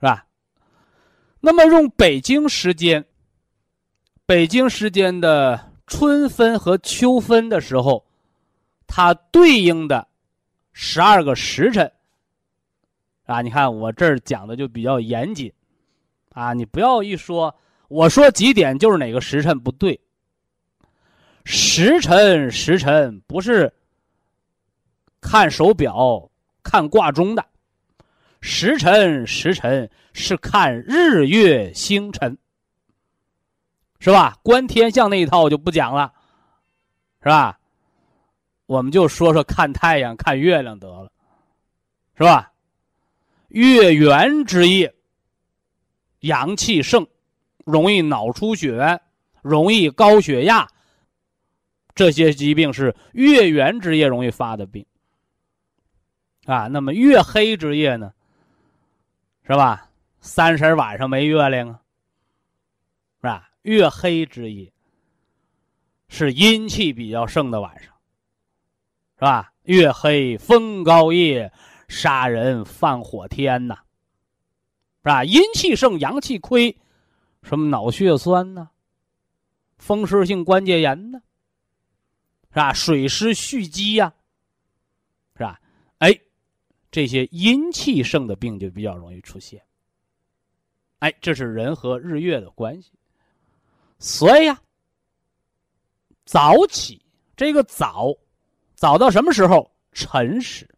[0.00, 0.26] 是吧？
[1.40, 3.04] 那么用北京时间，
[4.24, 8.06] 北京时间的春分和秋分的时候，
[8.86, 10.08] 它对应的
[10.72, 11.92] 十二个时辰
[13.26, 15.52] 啊，你看我这儿讲的就比较严谨
[16.32, 17.54] 啊，你不要一说
[17.88, 20.00] 我说几点就是哪个时辰不对，
[21.52, 23.72] 时辰时辰不是
[25.20, 26.30] 看手表、
[26.62, 27.44] 看挂钟的。
[28.40, 32.38] 时辰时辰是看日月星辰，
[33.98, 34.38] 是吧？
[34.44, 36.12] 观天象那一套我就不讲了，
[37.20, 37.58] 是吧？
[38.66, 41.10] 我们就说说看太阳、看月亮得了，
[42.16, 42.52] 是吧？
[43.48, 44.94] 月圆之夜，
[46.20, 47.04] 阳气盛，
[47.64, 49.00] 容易脑出血，
[49.42, 50.68] 容易高血压，
[52.00, 54.86] 这些疾病是月圆之夜容易发的病。
[56.46, 58.14] 啊，那么月黑之夜呢？
[59.42, 59.90] 是吧？
[60.18, 61.82] 三十晚上没月亮啊，
[63.18, 63.50] 是吧？
[63.60, 64.72] 月黑之夜
[66.08, 67.92] 是阴气比较盛的晚上，
[69.16, 69.52] 是吧？
[69.64, 71.52] 月黑风高夜，
[71.86, 73.74] 杀人放火天呐，
[75.02, 75.22] 是吧？
[75.22, 76.74] 阴气盛，阳气亏，
[77.42, 78.70] 什么脑血栓呢？
[79.76, 81.20] 风湿性关节炎呢？
[82.50, 82.72] 是吧？
[82.72, 84.12] 水湿蓄积呀，
[85.34, 85.60] 是吧？
[85.98, 86.18] 哎。
[86.92, 89.62] 这些阴气盛的病就比较容易出现。
[90.98, 92.90] 哎，这是人和日月的关系。
[94.00, 94.60] 所以呀，
[96.24, 97.00] 早起
[97.36, 98.12] 这个早，
[98.74, 99.70] 早到什么时候？
[99.92, 100.68] 辰时。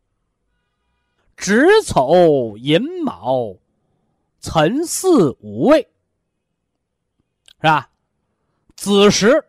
[1.39, 3.59] 子丑寅卯，
[4.39, 5.81] 辰巳午未，
[7.57, 7.91] 是吧？
[8.77, 9.43] 子时，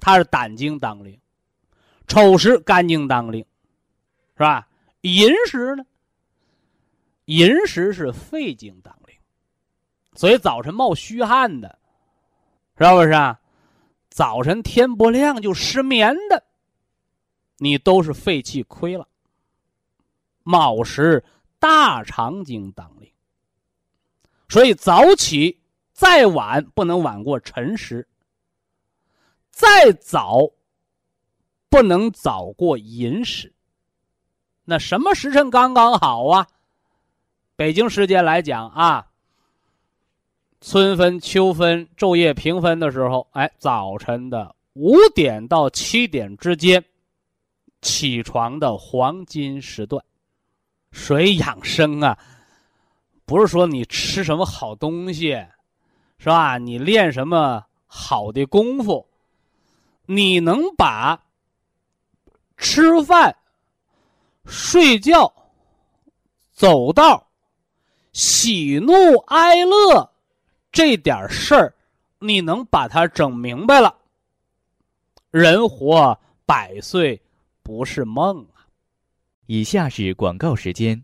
[0.00, 1.18] 它是胆经当令；
[2.06, 3.44] 丑时，肝经当令，
[4.36, 4.68] 是吧？
[5.02, 5.84] 寅时呢？
[7.26, 9.14] 寅时是肺经当令，
[10.14, 11.78] 所以早晨冒虚汗的，
[12.78, 13.38] 是不是啊？
[14.08, 16.42] 早晨天不亮就失眠的，
[17.58, 19.06] 你都是肺气亏了。
[20.42, 21.22] 卯时
[21.58, 23.12] 大肠经当令，
[24.48, 25.60] 所以早起
[25.92, 28.08] 再晚不能晚过辰时，
[29.58, 30.48] 再早
[31.68, 33.52] 不能早过寅时。
[34.64, 36.46] 那什么时辰刚刚好啊？
[37.56, 39.04] 北京时间来讲啊，
[40.60, 46.84] 春分、秋分、昼夜平分的时候，哎，早晨的五点到七点之间，
[47.82, 50.00] 起床的黄金时段，
[50.92, 52.16] 水养生啊，
[53.24, 55.30] 不是说你吃什么好东西，
[56.18, 56.58] 是吧？
[56.58, 59.07] 你练什么好的功夫，
[60.10, 61.22] 你能把
[62.56, 63.36] 吃饭、
[64.46, 65.30] 睡觉、
[66.50, 67.28] 走道。
[68.14, 70.10] 喜怒哀乐
[70.72, 71.74] 这点事儿，
[72.20, 73.94] 你能把它整明白了，
[75.30, 77.20] 人活百岁
[77.62, 78.64] 不是梦啊！
[79.44, 81.00] 以下是广告时间。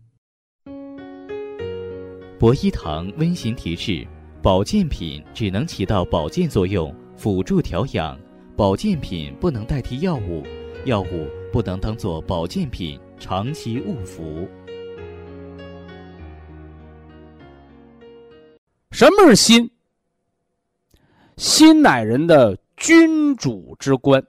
[2.39, 4.05] 博一堂温馨提示：
[4.41, 8.17] 保健品只能起到保健作用，辅助调养；
[8.57, 10.41] 保健品不能代替药物，
[10.85, 14.47] 药物不能当做保健品长期误服。
[18.91, 19.69] 什么是心？
[21.35, 24.25] 心乃人的君主之官，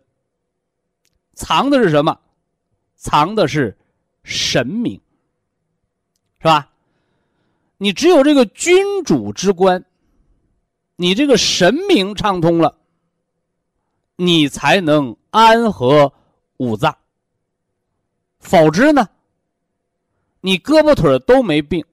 [1.35, 2.19] 藏的是什么？
[2.97, 3.79] 藏的是
[4.25, 5.01] 神明，
[6.41, 6.69] 是吧？
[7.79, 9.85] 你只有这个君主之官，
[10.97, 12.77] 你这个神明畅通了，
[14.17, 16.13] 你才能安和
[16.57, 16.97] 五脏。
[18.39, 19.09] 否则呢，
[20.41, 21.85] 你胳膊腿都没病。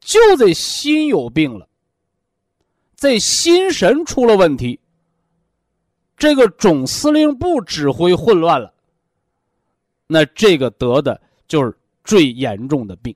[0.00, 1.68] 就这心有病了，
[2.96, 4.80] 这心神出了问题，
[6.16, 8.72] 这个总司令部指挥混乱了，
[10.06, 13.14] 那这个得的就是最严重的病。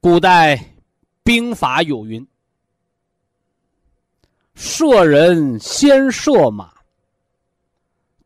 [0.00, 0.74] 古代
[1.24, 2.26] 兵法有云
[4.62, 6.70] ：“射人先射马，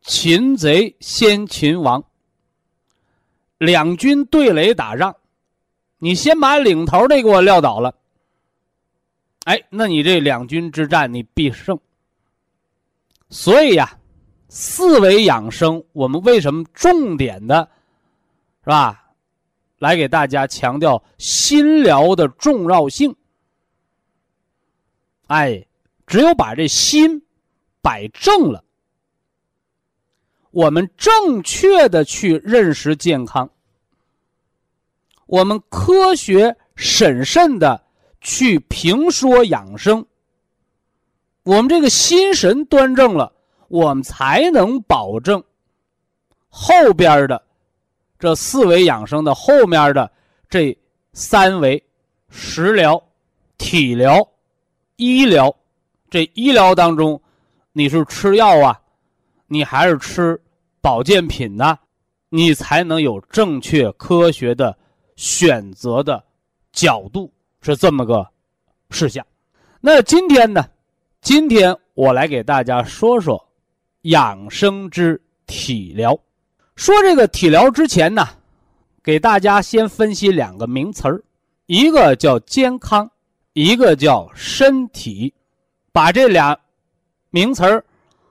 [0.03, 2.03] 擒贼先擒王。”
[3.59, 5.14] 两军对垒打仗。
[5.99, 7.94] 你先把领头的给我撂倒了，
[9.44, 11.79] 哎，那你这两军之战你必胜。
[13.31, 13.97] 所以呀，
[14.49, 17.66] 四维养生，我们为什么重点的，
[18.64, 19.12] 是吧？
[19.79, 23.14] 来给大家强调心疗的重要性。
[25.29, 25.64] 哎，
[26.14, 27.20] 只有把这心
[27.83, 28.62] 摆正了，
[30.53, 33.50] 我们正确的去认识健康。
[35.27, 37.83] 我们科学审慎的
[38.20, 40.07] 去评说养生，
[41.42, 43.33] 我们这个心神端正了，
[43.66, 45.42] 我们才能保证
[46.48, 47.44] 后边的
[48.20, 50.09] 这四维养生的后面的
[50.48, 50.79] 这
[51.12, 51.85] 三维
[52.31, 53.05] 食疗、
[53.59, 54.24] 体疗、
[54.94, 55.53] 医疗。
[56.14, 57.20] 这医疗当中，
[57.72, 58.81] 你是吃药啊，
[59.48, 60.40] 你还是吃
[60.81, 61.77] 保健品呢？
[62.29, 64.79] 你才能有正确科学的。
[65.16, 66.22] 选择的
[66.72, 68.24] 角度是这么个
[68.90, 69.27] 事项。
[69.81, 70.64] 那今天呢？
[71.20, 73.44] 今天我来给大家说说
[74.03, 76.16] 养生之体疗。
[76.77, 78.24] 说这个体疗之前呢，
[79.03, 81.20] 给大家先分析两个名词儿，
[81.66, 83.11] 一个叫健康，
[83.53, 85.35] 一个叫身体。
[85.95, 86.59] 把这俩
[87.31, 87.85] 名词儿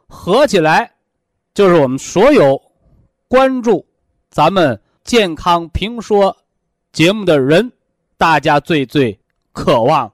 [0.05, 0.91] 合起来，
[1.53, 2.61] 就是我们所有
[3.29, 3.85] 关注
[4.29, 6.35] 咱们健康评说。
[6.91, 7.71] 节目的人，
[8.17, 9.17] 大家最最
[9.53, 10.11] 渴望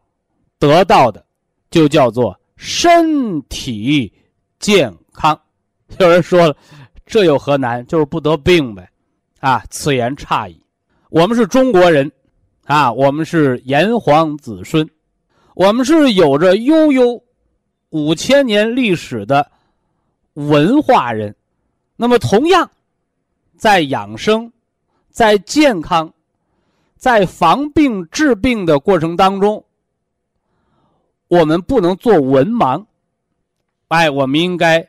[0.59, 1.25] 得到的，
[1.71, 4.13] 就叫做身体
[4.59, 5.37] 健康。
[5.97, 6.55] 有人说了，
[7.07, 7.83] 这有何难？
[7.87, 8.87] 就是不得病呗。
[9.39, 10.61] 啊，此言差矣。
[11.09, 12.09] 我们是中国人，
[12.65, 14.87] 啊，我们是炎黄子孙，
[15.55, 17.21] 我们是有着悠悠
[17.89, 19.51] 五千年历史的
[20.33, 21.35] 文化人。
[21.95, 22.69] 那么，同样
[23.57, 24.51] 在养生，
[25.09, 26.13] 在健康。
[26.95, 29.63] 在防病治病的过程当中，
[31.29, 32.85] 我们不能做文盲，
[33.87, 34.85] 哎，我们应该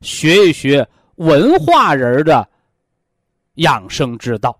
[0.00, 2.48] 学一学文化人的
[3.56, 4.58] 养生之道。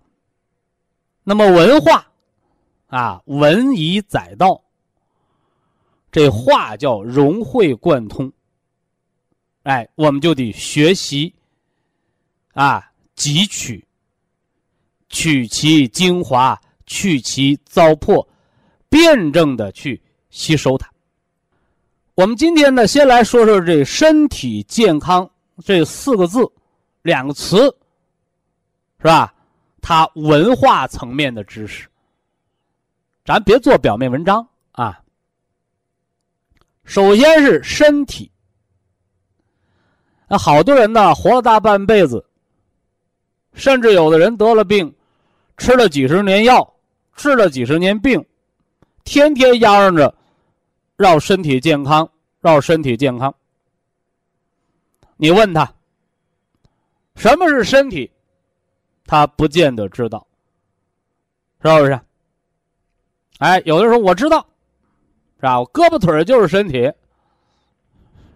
[1.23, 2.05] 那么文化
[2.85, 4.61] 啊，文以载道，
[6.15, 8.31] 这话叫融会贯通。
[9.63, 11.35] 哎，我们就得学习
[12.53, 13.85] 啊，汲取，
[15.09, 16.57] 取其精华。
[16.85, 18.25] 去其糟粕，
[18.87, 19.99] 辩证的去
[20.29, 20.87] 吸收它。
[22.13, 25.27] 我们今天呢，先来说说这身体健康
[25.65, 26.47] 这四个字，
[27.01, 27.57] 两个词，
[28.99, 29.33] 是吧？
[29.81, 31.87] 它文化层面的知识，
[33.25, 34.47] 咱别做表面文章。
[36.85, 38.31] 首先是身体，
[40.29, 42.25] 那好多人呢，活了大半辈子，
[43.53, 44.95] 甚至有的人得了病，
[45.57, 46.71] 吃了几十年药。
[47.17, 48.21] 治了几十年病，
[49.05, 50.13] 天天嚷嚷着
[50.97, 52.09] 要身体健康，
[52.41, 53.33] 要身体健康。
[55.15, 55.73] 你问他
[57.15, 58.11] 什么是身体，
[59.05, 60.27] 他不见得知道，
[61.63, 61.97] 是不是？
[63.37, 64.45] 哎，有的时候我知道，
[65.37, 65.59] 是吧？
[65.59, 66.91] 我胳膊腿就是身体，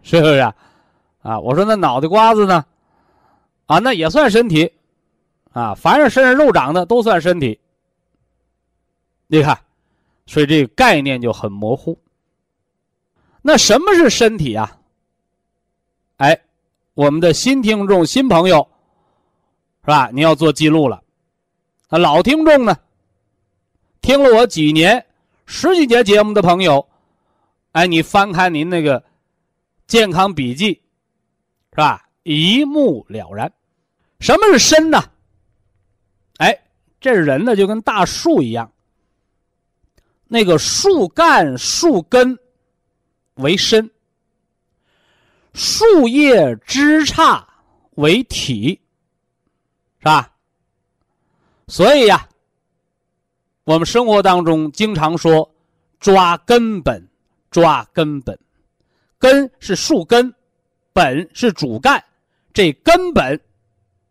[0.03, 0.39] 是不是？
[1.21, 2.65] 啊，我说那脑袋瓜子呢？
[3.65, 4.71] 啊，那也算身体，
[5.51, 7.59] 啊，凡是身上肉长的都算身体。
[9.27, 9.57] 你看，
[10.25, 11.97] 所以这个概念就很模糊。
[13.41, 14.77] 那什么是身体啊？
[16.17, 16.39] 哎。
[16.95, 18.67] 我们的新听众、新朋友，
[19.83, 20.09] 是吧？
[20.11, 21.01] 你要做记录了。
[21.87, 22.77] 啊，老听众呢，
[24.01, 25.05] 听了我几年、
[25.51, 26.87] 十几节节目的朋友，
[27.71, 29.03] 哎，你翻开您那个
[29.87, 30.79] 健康笔记，
[31.71, 32.07] 是吧？
[32.21, 33.51] 一目了然。
[34.19, 35.03] 什么是身呢？
[36.37, 36.55] 哎，
[37.01, 38.71] 这人呢就跟大树一样，
[40.27, 42.37] 那个树干、树根
[43.33, 43.89] 为身。
[45.55, 47.43] 树叶枝杈
[47.95, 48.79] 为体，
[49.97, 50.31] 是吧？
[51.67, 52.28] 所以呀，
[53.69, 55.47] 我们生活当中经常说
[55.99, 57.07] 抓根本，
[57.51, 58.35] 抓根本。
[59.19, 60.33] 根是树根，
[60.91, 62.03] 本是主干，
[62.51, 63.39] 这根本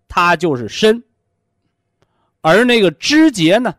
[0.07, 1.03] 它就是身。
[2.41, 3.75] 而那个枝节呢，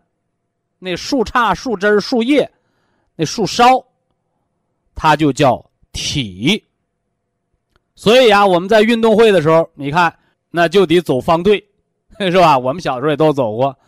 [0.79, 2.51] 那树杈、树枝、树叶，
[3.15, 3.81] 那树梢，
[4.93, 6.61] 它就叫体。
[7.95, 10.13] 所以啊，我们在运动会的时候，你看，
[10.51, 11.65] 那就得走方队，
[12.19, 12.59] 是吧？
[12.59, 13.79] 我们小时候也都走过，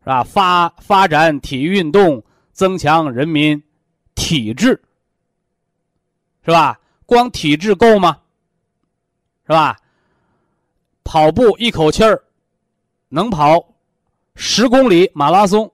[0.00, 0.24] 是吧？
[0.24, 2.22] 发发展体育运动，
[2.52, 3.62] 增强人民
[4.14, 4.80] 体质，
[6.44, 6.80] 是吧？
[7.04, 8.18] 光体质够吗？
[9.46, 9.76] 是吧？
[11.04, 12.22] 跑步一口气儿
[13.08, 13.74] 能跑
[14.36, 15.70] 十公里马拉松，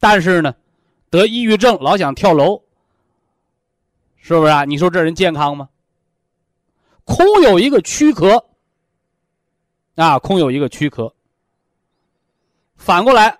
[0.00, 0.54] 但是呢，
[1.10, 2.60] 得抑郁症，老想跳楼，
[4.16, 4.64] 是不是啊？
[4.64, 5.68] 你说这人健康吗？
[7.04, 8.44] 空有一个躯壳，
[9.94, 11.14] 啊，空有一个躯壳。
[12.76, 13.38] 反过来，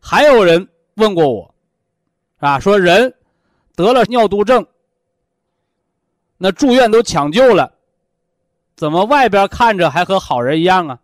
[0.00, 1.54] 还有人问过我，
[2.38, 3.14] 啊，说人
[3.74, 4.66] 得了尿毒症，
[6.38, 7.72] 那住院都抢救了，
[8.74, 10.98] 怎么外边看着还和好人一样啊？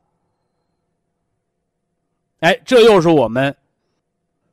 [2.40, 3.54] 哎，这又是我们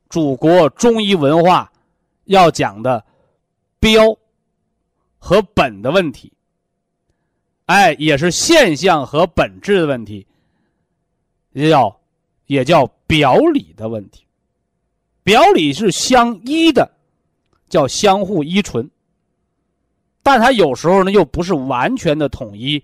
[0.10, 1.72] 祖国中医文化
[2.26, 3.04] 要讲的
[3.80, 4.18] 标
[5.18, 6.34] 和本的问题。
[7.68, 10.28] 哎，也是现象和本质的问题，
[11.52, 12.00] 也叫
[12.46, 14.24] 也叫表里的问题。
[15.24, 16.90] 表里是相依的，
[17.68, 18.90] 叫相互依存。
[20.22, 22.84] 但它有时候呢，又不是完全的统一，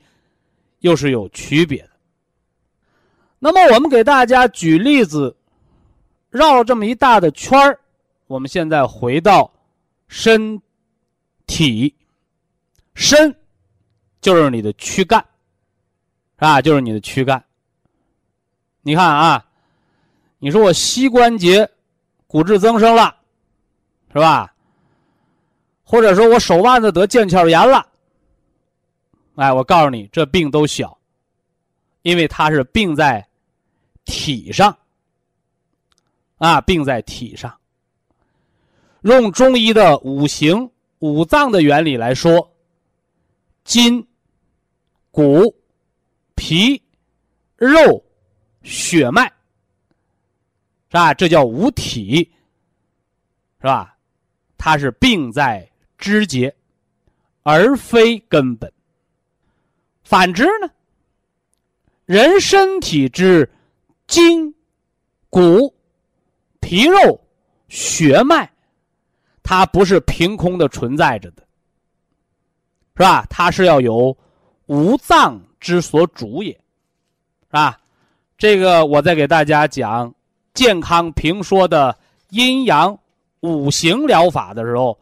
[0.79, 1.89] 又是有区别的。
[3.39, 5.35] 那么，我们给大家举例子，
[6.29, 7.79] 绕了这么一大的圈儿，
[8.27, 9.51] 我们现在回到
[10.07, 10.61] 身
[11.47, 11.93] 体
[12.93, 13.35] 身。
[14.21, 15.25] 就是你的躯干，
[16.35, 16.61] 啊？
[16.61, 17.43] 就是你的躯干。
[18.83, 19.43] 你看啊，
[20.43, 21.69] 你说我膝关节
[22.25, 23.15] 骨质增生了，
[24.11, 24.51] 是吧？
[25.83, 27.85] 或者说我手腕子得腱鞘炎了，
[29.35, 30.97] 哎，我告诉你，这病都小，
[32.01, 33.23] 因为它是病在
[34.03, 34.75] 体上，
[36.39, 37.55] 啊，病在体上。
[39.01, 40.67] 用中医的五行
[40.99, 42.51] 五脏的原理来说，
[43.63, 44.05] 筋。
[45.13, 45.53] 骨、
[46.35, 46.81] 皮、
[47.57, 48.01] 肉、
[48.63, 49.29] 血脉，
[50.91, 51.13] 是吧？
[51.13, 52.17] 这叫五体，
[53.61, 53.95] 是吧？
[54.57, 55.65] 它是病在
[55.97, 56.53] 肢节，
[57.43, 58.69] 而非根本。
[60.03, 60.69] 反之呢？
[62.05, 63.49] 人身体之
[64.05, 64.53] 筋、
[65.29, 65.73] 骨、
[66.59, 67.17] 皮肉、
[67.69, 68.51] 血脉，
[69.41, 71.41] 它不是凭空的存在着的，
[72.97, 73.25] 是吧？
[73.29, 74.15] 它是要有。
[74.67, 77.77] 五脏之所主也，是吧？
[78.37, 80.13] 这个我再给大家讲
[80.53, 81.97] 健康评说的
[82.29, 82.97] 阴阳
[83.41, 84.99] 五行疗法的时候，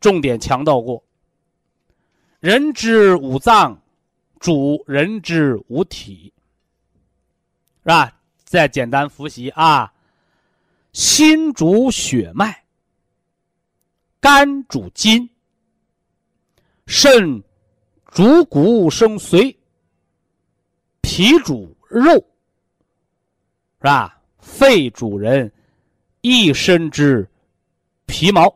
[0.00, 1.02] 重点强调过。
[2.40, 3.80] 人之五脏，
[4.38, 6.32] 主人之五体，
[7.82, 8.12] 是吧？
[8.44, 9.92] 再简单复习啊：
[10.92, 12.64] 心主血脉，
[14.20, 15.28] 肝主筋，
[16.86, 17.42] 肾。
[18.12, 19.56] 主骨生髓，
[21.00, 24.19] 脾主肉，是吧？
[24.40, 25.50] 肺主人
[26.20, 27.28] 一身之
[28.06, 28.52] 皮毛，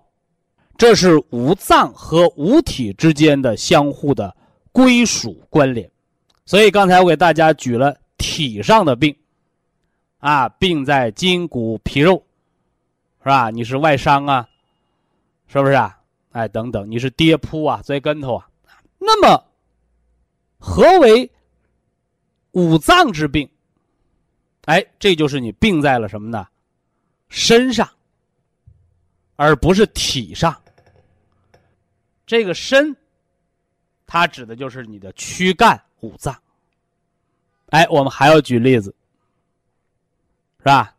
[0.77, 4.37] 这是五脏和五体之间的相互的
[4.73, 5.91] 归属关联。
[6.47, 9.17] 所以刚才我给大家举了体上的病，
[10.19, 12.23] 啊，病在筋骨皮肉，
[13.23, 13.51] 是吧？
[13.51, 14.49] 你是外伤啊，
[15.47, 15.99] 是不是啊？
[16.33, 18.49] 哎，等等，你是跌扑啊，摔跟头啊？
[18.99, 19.45] 那么，
[20.59, 21.31] 何为
[22.53, 23.49] 五脏之病？
[24.67, 26.47] 哎，这就是你病在了什么呢？
[27.29, 27.89] 身上，
[29.37, 30.55] 而不是体上。
[32.27, 32.97] 这个身，
[34.07, 36.35] 它指的就是你的躯干五脏。
[37.71, 38.95] 哎，我们还要举例子，
[40.59, 40.97] 是吧？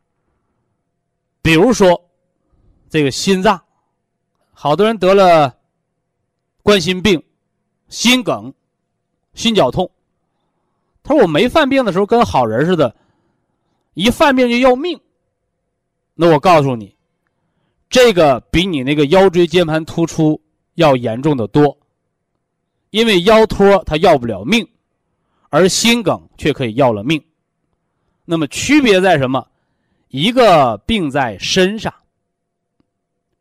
[1.41, 2.09] 比如说，
[2.89, 3.59] 这个心脏，
[4.51, 5.55] 好多人得了
[6.61, 7.23] 冠心病、
[7.87, 8.53] 心梗、
[9.33, 9.89] 心绞痛。
[11.01, 12.95] 他说：“我没犯病的时候跟好人似的，
[13.95, 15.01] 一犯病就要命。”
[16.13, 16.95] 那我告诉你，
[17.89, 20.39] 这个比你那个腰椎间盘突出
[20.75, 21.75] 要严重的多，
[22.91, 24.65] 因为腰托它要不了命。
[25.51, 27.23] 而心梗却可以要了命，
[28.25, 29.47] 那么区别在什么？
[30.09, 31.93] 一个病在身上，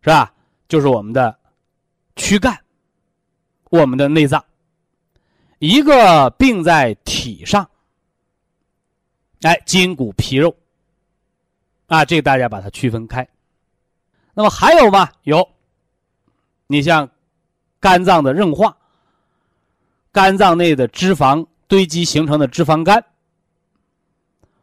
[0.00, 0.32] 是吧？
[0.68, 1.36] 就是我们的
[2.14, 2.56] 躯干，
[3.68, 4.38] 我们的内脏；
[5.58, 7.68] 一个病在体上，
[9.44, 10.54] 哎，筋骨皮肉。
[11.86, 13.26] 啊，这个大家把它区分开。
[14.34, 15.08] 那么还有吗？
[15.22, 15.48] 有，
[16.66, 17.08] 你像
[17.80, 18.76] 肝脏的硬化，
[20.12, 21.46] 肝脏内的脂肪。
[21.66, 23.02] 堆积形成的脂肪肝，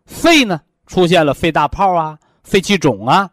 [0.06, 3.30] 肺呢出现了肺大泡啊、肺气肿啊，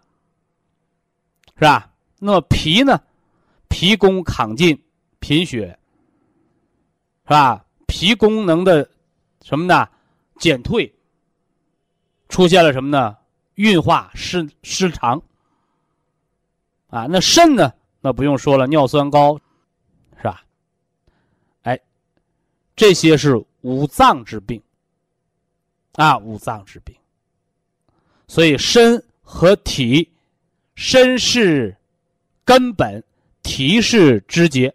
[1.55, 1.93] 是吧？
[2.19, 2.99] 那么脾呢，
[3.69, 4.83] 脾功亢进、
[5.21, 5.79] 贫血，
[7.25, 7.63] 是吧？
[7.87, 8.89] 脾功能的
[9.45, 9.87] 什么呢？
[10.41, 10.93] 减退，
[12.29, 13.17] 出现了什么呢？
[13.55, 15.21] 运化失失常，
[16.89, 17.73] 啊，那肾呢？
[18.01, 19.39] 那不用说了，尿酸高，
[20.17, 20.43] 是吧？
[21.63, 21.81] 哎，
[22.77, 23.45] 这些是。
[23.63, 24.63] 五脏之病，
[25.95, 26.95] 啊，五脏之病。
[28.29, 30.09] 所以身和体，
[30.77, 31.77] 身是
[32.45, 33.03] 根本，
[33.43, 34.73] 体是枝节。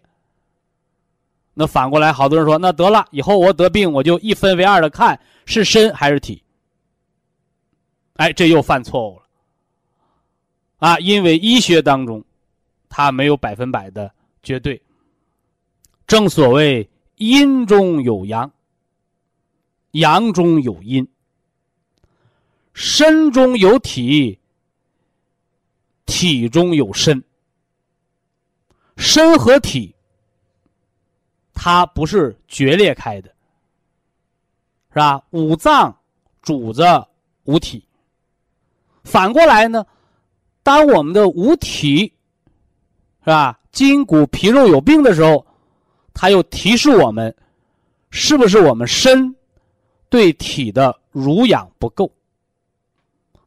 [1.53, 6.43] 那反过来，好多人说，那得了以后我得病，我就一分为二的看是身还是体。
[8.13, 9.25] 哎，这又犯错误了。
[10.77, 12.23] 啊，因为医学当中，
[12.89, 14.81] 它没有百分百的绝对。
[16.05, 18.51] 正所谓阴中有阳。
[19.91, 21.07] 阳中有阴，
[22.73, 24.39] 身中有体，
[26.07, 27.23] 体中有身。
[28.97, 29.93] 身和体，
[31.53, 33.29] 它不是决裂开的，
[34.89, 35.23] 是吧？
[35.29, 35.95] 五脏
[36.41, 37.07] 主着
[37.43, 37.85] 五体。
[39.03, 39.85] 反过来呢，
[40.63, 42.13] 当我们的五体，
[43.23, 43.59] 是吧？
[43.71, 45.45] 筋骨皮肉有病的时候，
[46.13, 47.35] 它又提示我们，
[48.11, 49.35] 是不是我们身？
[50.09, 52.11] 对体的濡养不够，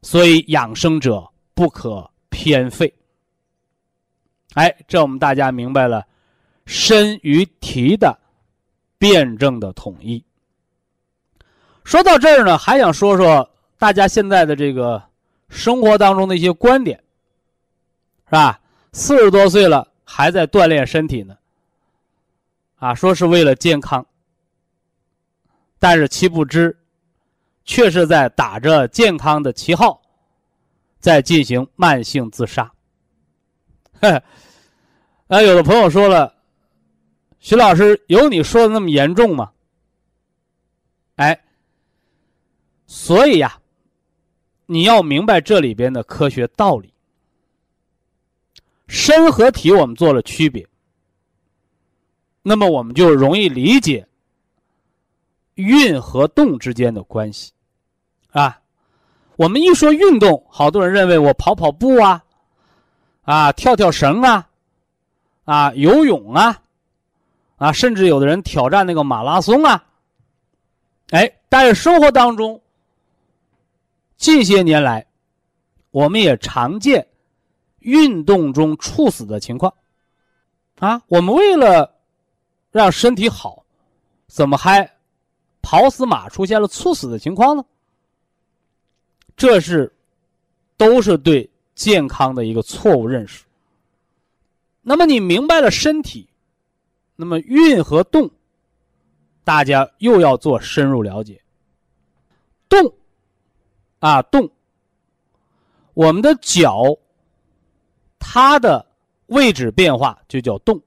[0.03, 2.93] 所以养生者不可偏废。
[4.55, 6.05] 哎，这我们大家明白了，
[6.65, 8.19] 身与体的
[8.99, 10.21] 辩证的统一。
[11.85, 13.49] 说到这儿呢，还想说说
[13.79, 15.01] 大家现在的这个
[15.49, 17.03] 生活当中的一些观点，
[18.27, 18.61] 是吧？
[18.93, 21.37] 四十多岁了还在锻炼身体呢，
[22.77, 24.05] 啊，说是为了健康。
[25.79, 26.77] 但是其不知，
[27.65, 30.01] 却是在打着健康的旗号，
[30.99, 32.73] 在进行慢性自杀。
[34.01, 34.23] 呵
[35.29, 36.35] 啊，有的朋友说了，
[37.39, 39.53] 徐老师有你说的那么严重吗？
[41.17, 41.39] 哎，
[42.87, 43.59] 所以呀，
[44.67, 46.93] 你要明白这里边的科学道理。
[48.87, 50.67] 身和体我们做了区别，
[52.43, 54.07] 那么我们就容易理解。
[55.55, 57.51] 运和动之间的关系，
[58.31, 58.61] 啊，
[59.37, 62.23] 我们一说运动，好多人认为我跑跑步啊，
[63.23, 64.47] 啊，跳跳绳啊，
[65.45, 66.61] 啊，游泳啊，
[67.57, 69.83] 啊，甚至有的人挑战那个马拉松啊，
[71.09, 72.61] 哎，但是生活当中，
[74.17, 75.07] 近些年来，
[75.91, 77.07] 我们也常见
[77.79, 79.75] 运动中猝死的情况，
[80.79, 81.95] 啊，我们为了
[82.71, 83.65] 让身体好，
[84.27, 84.93] 怎么还？
[85.69, 87.65] 跑死马出现了猝死的情况呢，
[89.37, 89.93] 这是
[90.77, 93.45] 都是对健康的一个错误认识。
[94.81, 96.29] 那么你明白了身体，
[97.17, 98.31] 那么运和动，
[99.43, 101.43] 大家又要做深入了解。
[102.69, 102.95] 动，
[103.99, 104.49] 啊动，
[105.95, 106.97] 我们的脚，
[108.19, 108.85] 它的
[109.27, 110.81] 位置变化就叫动。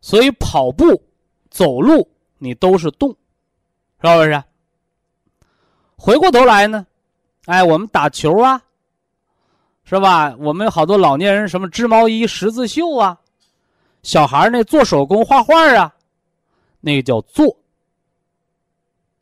[0.00, 1.02] 所以跑步、
[1.50, 2.08] 走路，
[2.38, 3.10] 你都是动。
[4.04, 4.42] 是不是？
[5.96, 6.84] 回过头来呢，
[7.46, 8.60] 哎，我们打球啊，
[9.84, 10.34] 是吧？
[10.38, 13.20] 我们好多老年人什么织毛衣、十字绣啊，
[14.02, 15.94] 小孩那做手工、画画啊，
[16.80, 17.56] 那个叫做。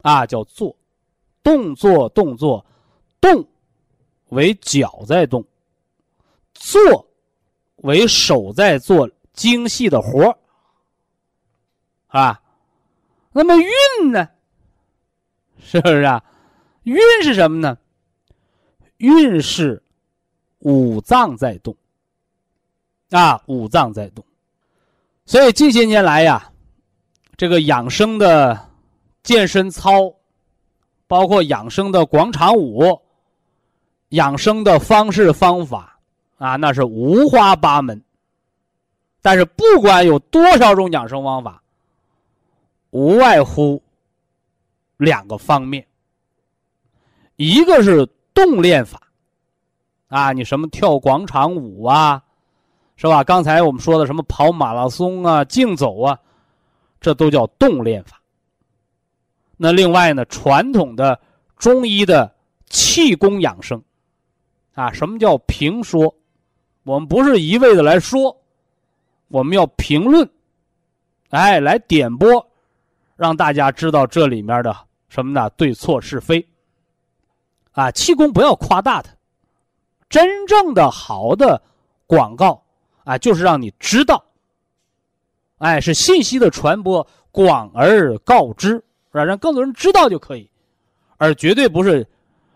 [0.01, 0.75] 啊，叫做，
[1.43, 2.65] 动作动作，
[3.21, 3.47] 动
[4.29, 5.45] 为脚在动，
[6.55, 7.07] 做
[7.77, 10.39] 为手在做精细的活儿，
[12.09, 12.43] 啊，
[13.33, 14.29] 那么运呢？
[15.59, 16.25] 是不是啊？
[16.83, 17.79] 运是什么呢？
[18.99, 19.83] 运是
[20.59, 21.77] 五脏在动，
[23.11, 24.25] 啊，五脏在动，
[25.25, 26.53] 所以近些年来呀，
[27.37, 28.69] 这个养生的。
[29.23, 30.15] 健身操，
[31.11, 33.03] 包括养生的广场舞，
[34.11, 35.99] 养生的方式方法
[36.39, 38.01] 啊，那是五花八门。
[39.21, 41.61] 但是不管有多少种养生方法，
[42.91, 43.83] 无外乎
[44.99, 45.85] 两个方面：
[47.35, 49.03] 一个是动练法，
[50.07, 52.23] 啊，你什么跳广场舞啊，
[52.95, 53.25] 是吧？
[53.25, 56.17] 刚才我们说的什么跑马拉松啊、竞走啊，
[57.01, 58.20] 这都叫动练法。
[59.63, 61.21] 那另外呢，传统的
[61.59, 62.35] 中医的
[62.71, 63.83] 气功养生，
[64.73, 66.15] 啊，什么叫评说？
[66.83, 68.35] 我们不是一味的来说，
[69.29, 70.27] 我们要评论，
[71.29, 72.51] 哎，来点拨，
[73.17, 74.75] 让大家知道这里面的
[75.11, 75.51] 什么呢？
[75.51, 76.49] 对错是非。
[77.73, 79.13] 啊，气功不要夸大它，
[80.09, 81.61] 真正的好的
[82.07, 82.65] 广告
[83.05, 84.25] 啊，就是让你知道，
[85.59, 88.83] 哎，是信息的传播，广而告之。
[89.13, 89.25] 是吧？
[89.25, 90.49] 让更多人知道就可以，
[91.17, 92.07] 而绝对不是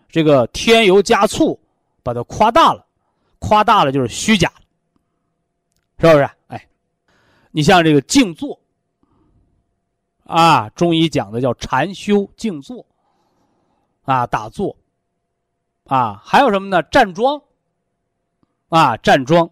[0.09, 1.59] 这个添油加醋，
[2.01, 2.85] 把它夸大了，
[3.39, 4.51] 夸大了就是虚假，
[5.99, 6.29] 是不是？
[6.47, 6.67] 哎，
[7.51, 8.57] 你像这个静坐
[10.25, 12.85] 啊，中医讲的叫禅修静坐
[14.03, 14.75] 啊，打坐
[15.85, 16.81] 啊，还有什么呢？
[16.83, 17.41] 站桩
[18.69, 19.49] 啊，站桩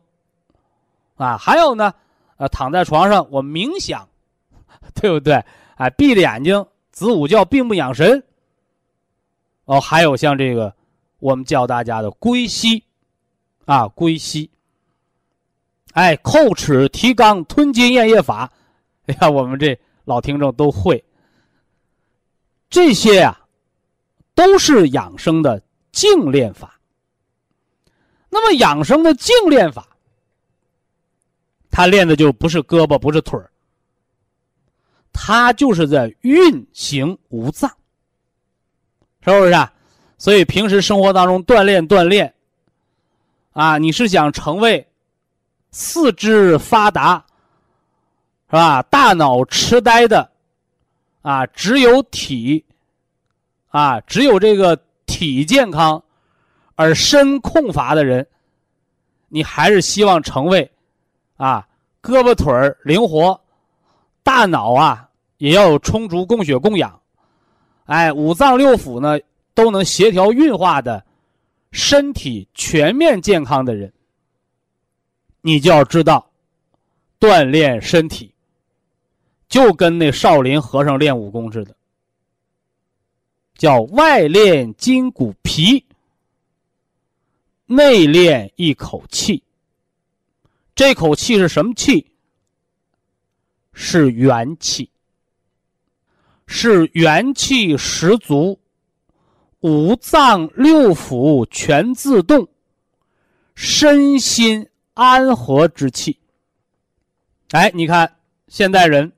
[1.17, 1.93] 啊，还有呢，
[2.37, 4.07] 呃，躺在床上我冥想，
[4.95, 5.43] 对不对？
[5.75, 6.65] 哎，闭着眼睛。
[6.93, 8.23] 子午觉并不养神。
[9.65, 10.73] 哦，还有像这个，
[11.19, 12.83] 我们教大家的归息，
[13.65, 14.49] 啊，归息。
[15.93, 18.51] 哎，叩齿提肛吞津咽液法，
[19.07, 21.03] 哎呀，我们这老听众都会。
[22.69, 23.45] 这些啊，
[24.33, 26.79] 都是养生的静练法。
[28.29, 29.87] 那么养生的静练法，
[31.69, 33.49] 他练的就不是胳膊，不是腿儿。
[35.13, 37.69] 它就是在运行五脏，
[39.21, 39.71] 是不是啊？
[40.17, 42.33] 所以平时生活当中锻炼锻炼，
[43.53, 44.85] 啊，你是想成为
[45.71, 47.23] 四肢发达，
[48.49, 48.81] 是吧？
[48.83, 50.29] 大脑痴呆的，
[51.21, 52.65] 啊，只有体，
[53.69, 56.03] 啊，只有这个体健康，
[56.75, 58.27] 而身空乏的人，
[59.29, 60.69] 你还是希望成为，
[61.37, 61.67] 啊，
[62.01, 63.39] 胳膊腿儿灵活。
[64.25, 65.02] 大脑啊，
[65.43, 67.01] 也要有充足供血供氧，
[67.83, 69.19] 哎，五脏六腑呢
[69.53, 71.05] 都能协调运化的，
[71.73, 73.91] 身体全面健康的人，
[75.41, 76.31] 你就要知道，
[77.19, 78.33] 锻炼身体，
[79.49, 81.75] 就跟那少林和尚练武功似的，
[83.57, 85.85] 叫外练筋骨皮，
[87.65, 89.43] 内练一口气。
[90.73, 92.07] 这口气是什么气？
[93.73, 94.89] 是元气，
[96.47, 98.59] 是元气十足，
[99.61, 102.47] 五脏六腑全自动，
[103.55, 106.19] 身心安和之气。
[107.51, 108.17] 哎，你看
[108.47, 109.11] 现代人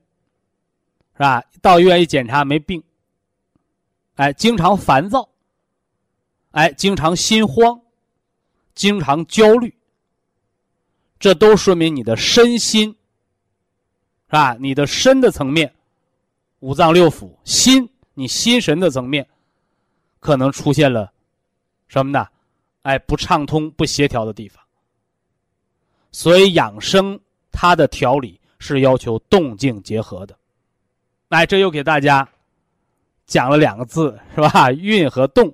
[1.14, 1.44] 是吧？
[1.62, 2.84] 到医院一检查没病，
[4.16, 5.30] 哎，经常烦躁，
[6.52, 7.82] 哎，经常心慌，
[8.74, 9.74] 经常焦虑，
[11.20, 12.96] 这都说明你的身心。
[14.28, 14.58] 是吧？
[14.60, 15.75] 你的身的层面，
[16.66, 19.28] 五脏六腑，心，你心神的层面，
[20.20, 21.14] 可能出现了
[21.88, 22.28] 什么呢？
[22.82, 24.64] 哎，不畅通、不协调的地方。
[26.12, 27.20] 所以养生
[27.52, 30.36] 它的调理是要求动静结合的。
[31.30, 32.28] 哎，这又给大家
[33.28, 34.72] 讲了两个字，是吧？
[34.72, 35.54] 运和动。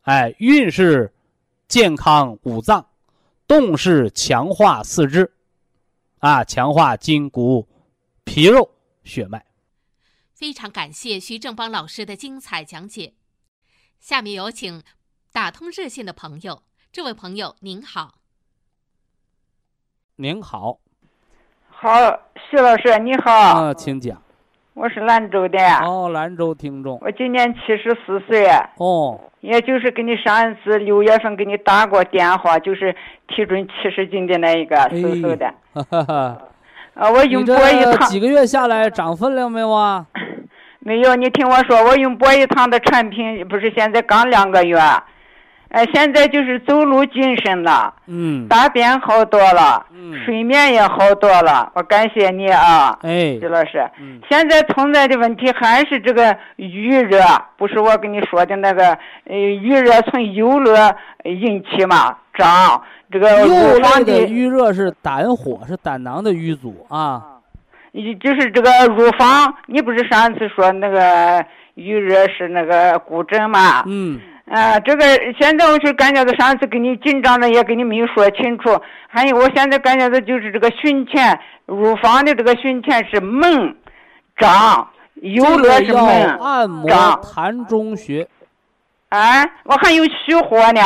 [0.00, 1.12] 哎，运是
[1.68, 2.84] 健康五脏，
[3.46, 5.32] 动是强化四肢，
[6.18, 7.64] 啊，强化筋骨。
[8.24, 8.68] 皮肉
[9.04, 9.44] 血脉，
[10.42, 13.12] 非常感谢徐正邦老师的精彩讲解。
[14.00, 14.82] 下面有请
[15.32, 18.14] 打通热线的朋友，这位朋友您好。
[20.16, 20.78] 您好，
[21.68, 21.88] 好，
[22.50, 23.30] 徐老师你好。
[23.30, 24.20] 啊，请讲。
[24.74, 25.58] 我是兰州的。
[25.84, 26.98] 哦，兰州听众。
[27.02, 28.44] 我今年七十四岁。
[28.78, 29.20] 哦。
[29.42, 32.92] 也就是给你上一次六月份给你打过电话，就是
[33.28, 35.54] 体重七十斤的那一个瘦瘦的。
[35.72, 36.48] 哈哈哈。
[36.94, 38.08] 啊，我用过一趟。
[38.08, 40.04] 几个月下来长分量没有啊？
[40.84, 44.78] 没有，你听我说，我用博一堂的产品，不是现在刚两个月。
[45.68, 51.72] 哎，现在就是走路精神了，嗯，大便好多了，嗯，睡眠也好多了。
[51.74, 53.88] 我感谢你啊，哎，徐老师。
[53.98, 57.22] 嗯，现在存在的问题还是这个预热，
[57.56, 58.88] 不是我跟你说的那个，
[59.24, 62.82] 呃，预热从油热引起嘛，胀。
[63.10, 67.31] 这个乳房的预热是胆火，是胆囊的瘀阻啊。
[67.92, 73.84] 你就是这个乳房，你不是上次说那个预热是那个骨针吗？
[73.86, 74.20] 嗯。
[74.50, 75.04] 啊，这个
[75.38, 78.78] 现在我就感觉到上次给你紧张的也给你没有说清楚，
[79.08, 83.74] 还有我现在感觉到就是这个胸前乳房的这个胸前是闷
[84.36, 88.26] 胀，有热是闷按摩膻中穴。
[89.10, 90.80] 啊，我还有虚火呢，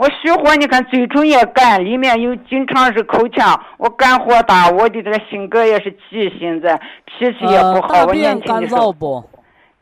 [0.00, 6.68] 我虚火你看嘴唇也干，里面有经常是口腔，我肝火大，我的这个性格也是急性子，
[7.04, 8.06] 脾气也不好。
[8.06, 8.90] 我年轻的时候。
[8.90, 9.22] 不？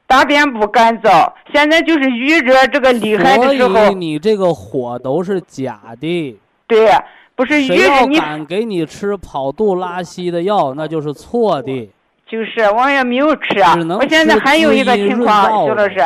[0.09, 3.73] 大便不干燥，现在就是预热这个厉害的时候。
[3.73, 6.41] 所以你这个火都是假的。
[6.66, 6.91] 对，
[7.37, 8.19] 不是预热你。
[8.19, 11.89] 敢给你吃跑肚拉稀的药，那就是错的。
[12.27, 13.75] 就是我也没有吃啊。
[14.01, 15.97] 我现在还有一个情况，徐老师，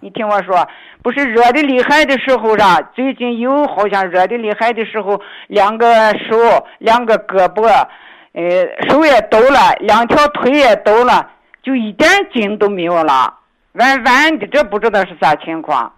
[0.00, 0.56] 你听我说，
[1.06, 5.86] 不是热的厉害的时候啊，最近又好像热的厉害的时候，两个
[6.18, 6.36] 手、
[6.78, 7.62] 两个胳膊，
[8.32, 11.30] 呃，手也抖了，两条腿也抖了，
[11.62, 13.32] 就一点劲都没有了。
[13.74, 15.92] 弯弯的，这不知道是啥情况，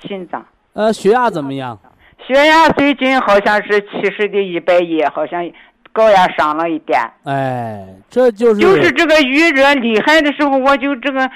[0.00, 0.42] 心脏。
[0.72, 1.78] 呃，血压怎么样？
[2.26, 5.46] 血压最近好像是七十的一百一，好像
[5.92, 6.98] 高压上了一点。
[7.24, 8.60] 哎，这就是。
[8.62, 11.30] 就是这个预热厉害的时候，我就这个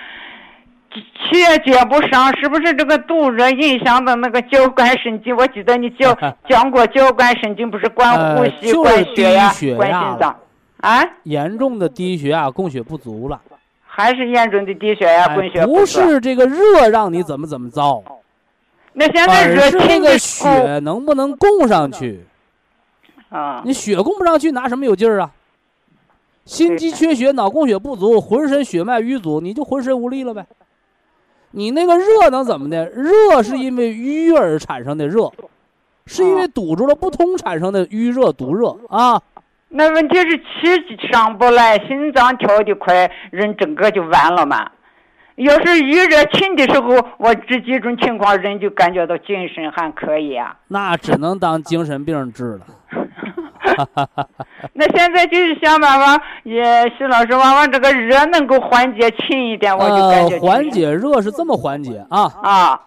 [0.94, 5.34] 气也接不上，是不是这个肚热影响的那个交感神经？
[5.36, 6.16] 我记得你讲
[6.48, 10.36] 讲过，交感神经不是管呼吸、管血压、管心脏。
[10.78, 11.02] 啊？
[11.22, 13.40] 严重的低血压，供血不足了。
[13.84, 18.02] 还是严重的低血压、供血不是这个热让你怎么怎么着，
[18.94, 22.24] 那现在热这个血能不能供上去？
[23.28, 25.30] 啊，你血供不上去，拿什么有劲儿啊？
[26.44, 30.44] 心肌缺血、脑供血不足、浑身血脉瘀阻，你就浑身无力了呗。
[31.52, 32.88] 你那个热能怎么的？
[32.90, 35.30] 热是因为淤而产生的热，
[36.06, 39.20] 是因为堵住了不通产生的淤热毒热啊。
[39.68, 44.70] 那问题是气上不来，心脏跳得快，人整个就完了嘛。
[45.36, 50.54] 要是遇热轻的时候，我这几种情况，人就感觉到精神还可以啊。
[50.68, 52.66] 那只能当精神病治了。
[54.74, 56.62] 那现在就是想办法，也
[56.98, 60.38] 徐老师，往往这个热能够缓解轻一点，我就感觉。
[60.38, 62.80] 缓解热是这么缓解啊啊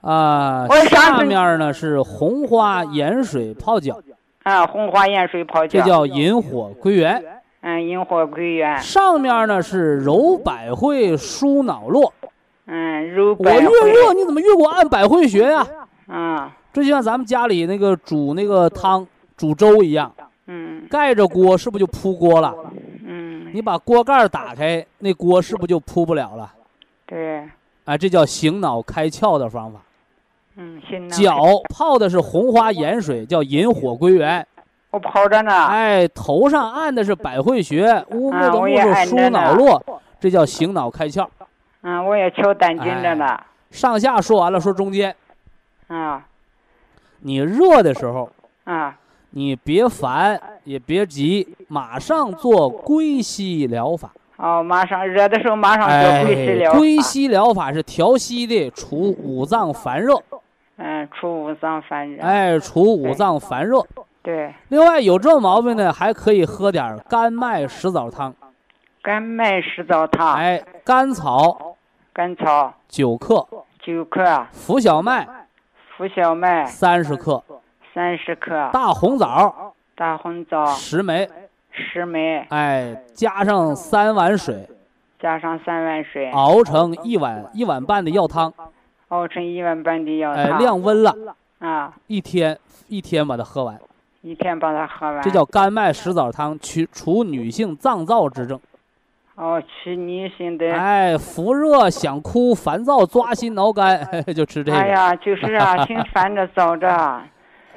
[0.00, 0.68] 啊！
[0.88, 4.00] 下面呢是红花盐水泡脚。
[4.44, 7.22] 啊，红花盐水泡脚，这叫引火归元。
[7.62, 8.78] 嗯，引火归元。
[8.80, 12.12] 上面呢是揉百会舒脑络。
[12.66, 13.36] 嗯，揉。
[13.38, 15.66] 我越热，你怎么越给我按百会穴呀？
[16.06, 16.56] 啊。
[16.72, 19.06] 这就像咱们家里那个煮那个汤、
[19.36, 20.10] 煮粥一样。
[20.46, 20.86] 嗯。
[20.88, 22.54] 盖着锅是不是就扑锅了？
[23.04, 23.50] 嗯。
[23.52, 26.52] 你把锅盖打开，那锅是不是就扑不了了？
[27.06, 27.42] 对。
[27.84, 29.80] 哎，这叫醒脑开窍的方法。
[30.56, 31.36] 嗯，醒脑脚
[31.68, 34.46] 泡的是红花盐水，叫引火归元。
[34.90, 35.66] 我跑着呢。
[35.66, 39.82] 哎，头上按的是百会穴，乌木的木是舒脑络，
[40.18, 41.26] 这叫醒脑开窍。
[41.82, 43.40] 嗯，我也敲胆经着呢。
[43.70, 45.14] 上下说完了，说中间。
[45.88, 46.26] 啊。
[47.20, 48.28] 你热的时候。
[48.64, 48.96] 啊。
[49.32, 54.10] 你别烦，也别急，马上做归息疗法。
[54.38, 56.78] 哦，马上热的时候马上做归息疗法。
[56.78, 60.20] 归息疗法是调息的，除五脏烦热。
[60.78, 62.20] 嗯，除五脏烦热。
[62.20, 63.86] 哎，除五脏烦热。
[64.22, 64.54] 对。
[64.68, 68.34] 另外有这毛病呢，还可以喝点甘麦石枣汤。
[69.02, 70.34] 甘麦石枣汤。
[70.34, 71.76] 哎，甘草。
[72.12, 72.74] 甘草。
[72.88, 73.46] 九克。
[73.80, 74.46] 九克。
[74.52, 75.26] 浮小麦。
[75.96, 76.66] 浮小麦。
[76.66, 77.42] 三十克。
[77.94, 78.70] 三十克。
[78.72, 79.74] 大红枣。
[79.94, 80.66] 大红枣。
[80.66, 81.28] 十枚。
[81.70, 82.46] 十枚。
[82.50, 84.68] 哎，加上三碗水。
[85.18, 86.30] 加上三碗水。
[86.32, 88.52] 熬成一碗一碗半的药汤。
[89.08, 91.12] 熬成一碗半的药汤，哎，晾温了
[91.58, 92.56] 啊，一天
[92.86, 93.76] 一天把它喝完，
[94.22, 98.60] 一天把它喝完，这叫甘麦石枣汤，去除女性脏燥之症。
[99.36, 104.06] 哦，去女性的，哎，伏热、想哭、烦躁、抓心挠肝，
[104.36, 104.78] 就吃这个。
[104.78, 107.22] 哎呀，就是啊，挺烦着、早着。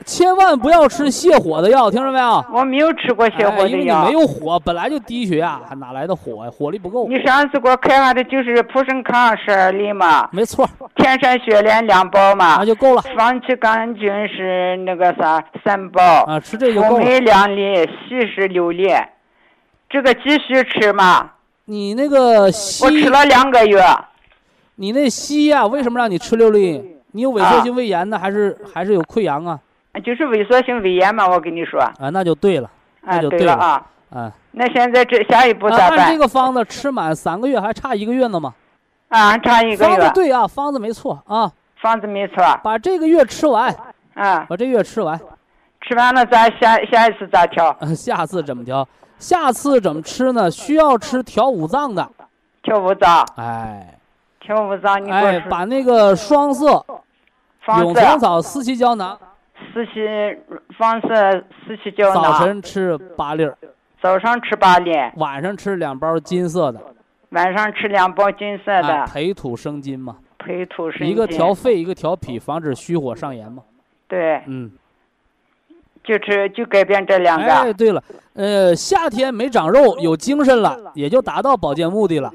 [0.05, 2.45] 千万不要吃泻火的药，听着没有？
[2.51, 6.51] 我没有吃过泻火的药，因为你没有火，本来就低血压，还哪来的火呀？
[6.51, 7.07] 火力不够。
[7.07, 10.27] 你上次给我开完的就是普生康十二粒嘛？
[10.31, 10.69] 没错。
[10.95, 12.57] 天山雪莲两包嘛？
[12.57, 13.01] 那就够了。
[13.15, 16.01] 方气杆菌是那个啥三包。
[16.25, 16.89] 啊，吃这个够了。
[16.89, 17.61] 辅酶两粒，
[18.09, 18.89] 硒是六粒，
[19.89, 21.31] 这个继续吃嘛？
[21.65, 22.83] 你那个硒。
[22.83, 23.81] 我吃了两个月。
[24.75, 25.65] 你那硒呀？
[25.65, 26.97] 为什么让你吃六粒？
[27.11, 29.57] 你有萎缩性胃炎呢，还是还是有溃疡啊？
[30.01, 31.79] 就是萎缩性胃炎嘛，我跟你说。
[31.79, 32.69] 啊，那就对了，
[33.01, 33.85] 那就对了啊。
[34.09, 35.99] 啊，那现在这下一步咋办？
[35.99, 38.53] 按这个方子吃满三个月，还差一个月呢吗？
[39.09, 39.95] 啊，差一个月。
[39.97, 41.51] 方子对啊，方子没错啊。
[41.81, 42.43] 方子没错。
[42.63, 43.75] 把这个月吃完。
[44.15, 44.45] 啊。
[44.49, 45.19] 把这月吃完。
[45.81, 47.75] 吃完了，咱下下一次咋调？
[47.95, 48.87] 下次怎么调？
[49.19, 50.49] 下次怎么吃呢？
[50.49, 52.09] 需要吃调五脏的。
[52.61, 53.27] 调五脏。
[53.35, 53.97] 哎。
[54.39, 56.83] 调五脏，你哎，把那个双色。
[57.79, 59.17] 永红草四七胶囊，
[59.72, 59.91] 四气
[60.78, 62.24] 放射四七胶囊。
[62.24, 63.57] 早晨吃八粒儿，
[64.01, 66.82] 早上吃八粒，晚上吃两包金色的。
[67.30, 69.05] 晚上吃两包金色的。
[69.05, 70.18] 培土生金嘛。
[70.38, 71.09] 培土生金。
[71.09, 73.64] 一个调肺，一个调脾，防止虚火上炎嘛。
[74.07, 74.41] 对。
[74.47, 74.72] 嗯。
[76.03, 77.45] 就吃就改变这两个。
[77.45, 78.03] 哎，对了，
[78.34, 82.30] 呃，夏天没长肉，有精神了，也就达到保健目的了。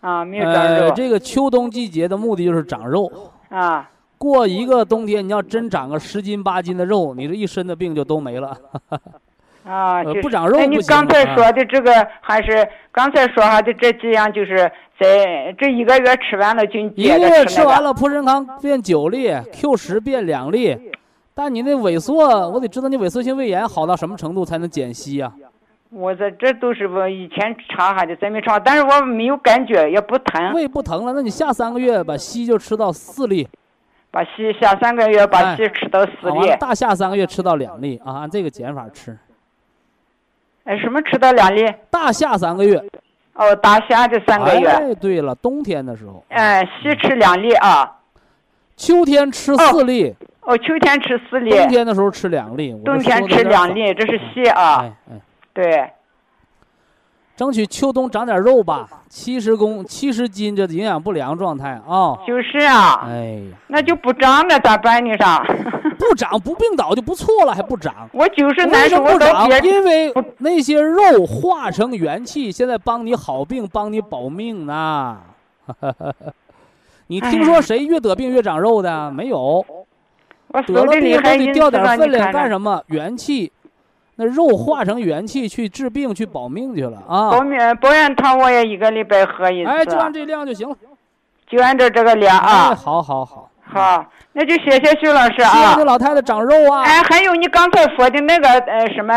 [0.00, 0.92] 啊，没有长肉。
[0.94, 3.10] 这个秋冬季节的目的就是长肉。
[3.48, 3.90] 啊。
[4.18, 8.58] 过一个冬天，你要真长个十斤八斤的肉，你这一身的病就都没了。
[9.64, 20.76] 啊， 不长肉那你刚才说的这个还是刚才说哈的这几样，就是在这一个月吃完了就一个月吃完了，普生康变九粒，Q 十变两粒。
[21.34, 25.32] 但你那萎缩，我得知道你萎缩性胃炎好到什么程度才能减息呀？
[25.90, 30.52] 我这这都是我以前查哈的，咱没查，但是我没有感觉，也不疼。
[30.52, 33.48] 胃不疼了，那你下三个月把硒就吃到四粒。
[34.10, 36.54] 把西下三个月，把西吃到四粒。
[36.58, 39.16] 大下三个月吃到两粒啊，按这个减法吃。
[40.64, 41.66] 哎，什么吃到两粒？
[41.90, 42.82] 大下三个月。
[43.34, 44.66] 哦，大下这三个月。
[44.66, 46.24] 哎，对了，冬天的时候。
[46.28, 47.96] 哎，西吃两粒啊。
[48.76, 50.14] 秋天吃四粒。
[50.40, 51.50] 哦，秋天吃四粒。
[51.50, 52.72] 冬天的时候吃两粒。
[52.84, 54.80] 冬天吃两粒，这是西啊。
[54.80, 55.20] 哎哎。
[55.52, 55.90] 对。
[57.38, 62.18] 争取秋冬长点肉吧，七十公七十斤，这营养不良状态啊。
[62.26, 63.06] 就是啊。
[63.06, 65.16] 哎呀，那就不长了，咋办呢？
[65.16, 65.46] 上？
[65.96, 68.10] 不长不病倒就不错了，还不长。
[68.12, 69.48] 我就是为什么不长？
[69.62, 75.18] 因为那些肉化成元气，现在帮你好病，帮你保命呢。
[77.06, 79.12] 你听说谁越得病越长肉的？
[79.12, 79.64] 没有。
[80.66, 82.82] 得了病还得掉点分量干什么？
[82.88, 83.52] 元气。
[84.20, 87.30] 那肉化成元气去治病去保命去了啊！
[87.30, 89.70] 保命保元汤我也一个礼拜喝一次。
[89.70, 90.76] 哎，就按这量就行了，
[91.46, 92.74] 就按照这个量啊。
[92.74, 93.48] 好好好。
[93.62, 95.50] 好，那就谢谢徐老师啊。
[95.50, 96.82] 谢谢老太太长肉啊。
[96.82, 99.14] 哎，还有你刚才说的那个呃什么，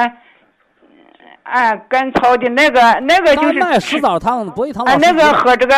[1.44, 3.60] 哎，甘草的那个那个就是。
[3.60, 4.86] 麦石枣汤、博益汤。
[4.86, 5.74] 哎，那个和这个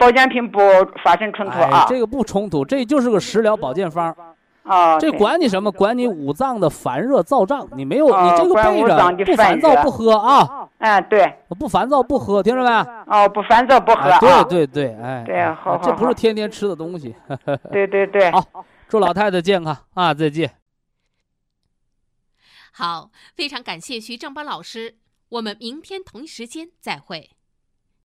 [0.00, 0.58] 保健品不
[1.04, 1.86] 发生冲突啊。
[1.88, 4.12] 这个不冲突，这就是个食疗保健方。
[4.64, 5.70] 啊，这管你什么？
[5.70, 10.68] 管你五脏的烦热燥胀，你没有，你这个背着不烦躁不喝啊！
[10.78, 12.70] 哎，对，不烦躁不喝，听着没？
[13.06, 14.18] 哦，不烦躁不喝啊！
[14.18, 17.14] 对对对，哎，对，好，这不是天天吃的东西。
[17.70, 20.14] 对对对，好，祝老太太健康啊！
[20.14, 20.50] 再见。
[22.72, 24.96] 好，非常感谢徐正邦老师，
[25.28, 27.30] 我们明天同一时间再会。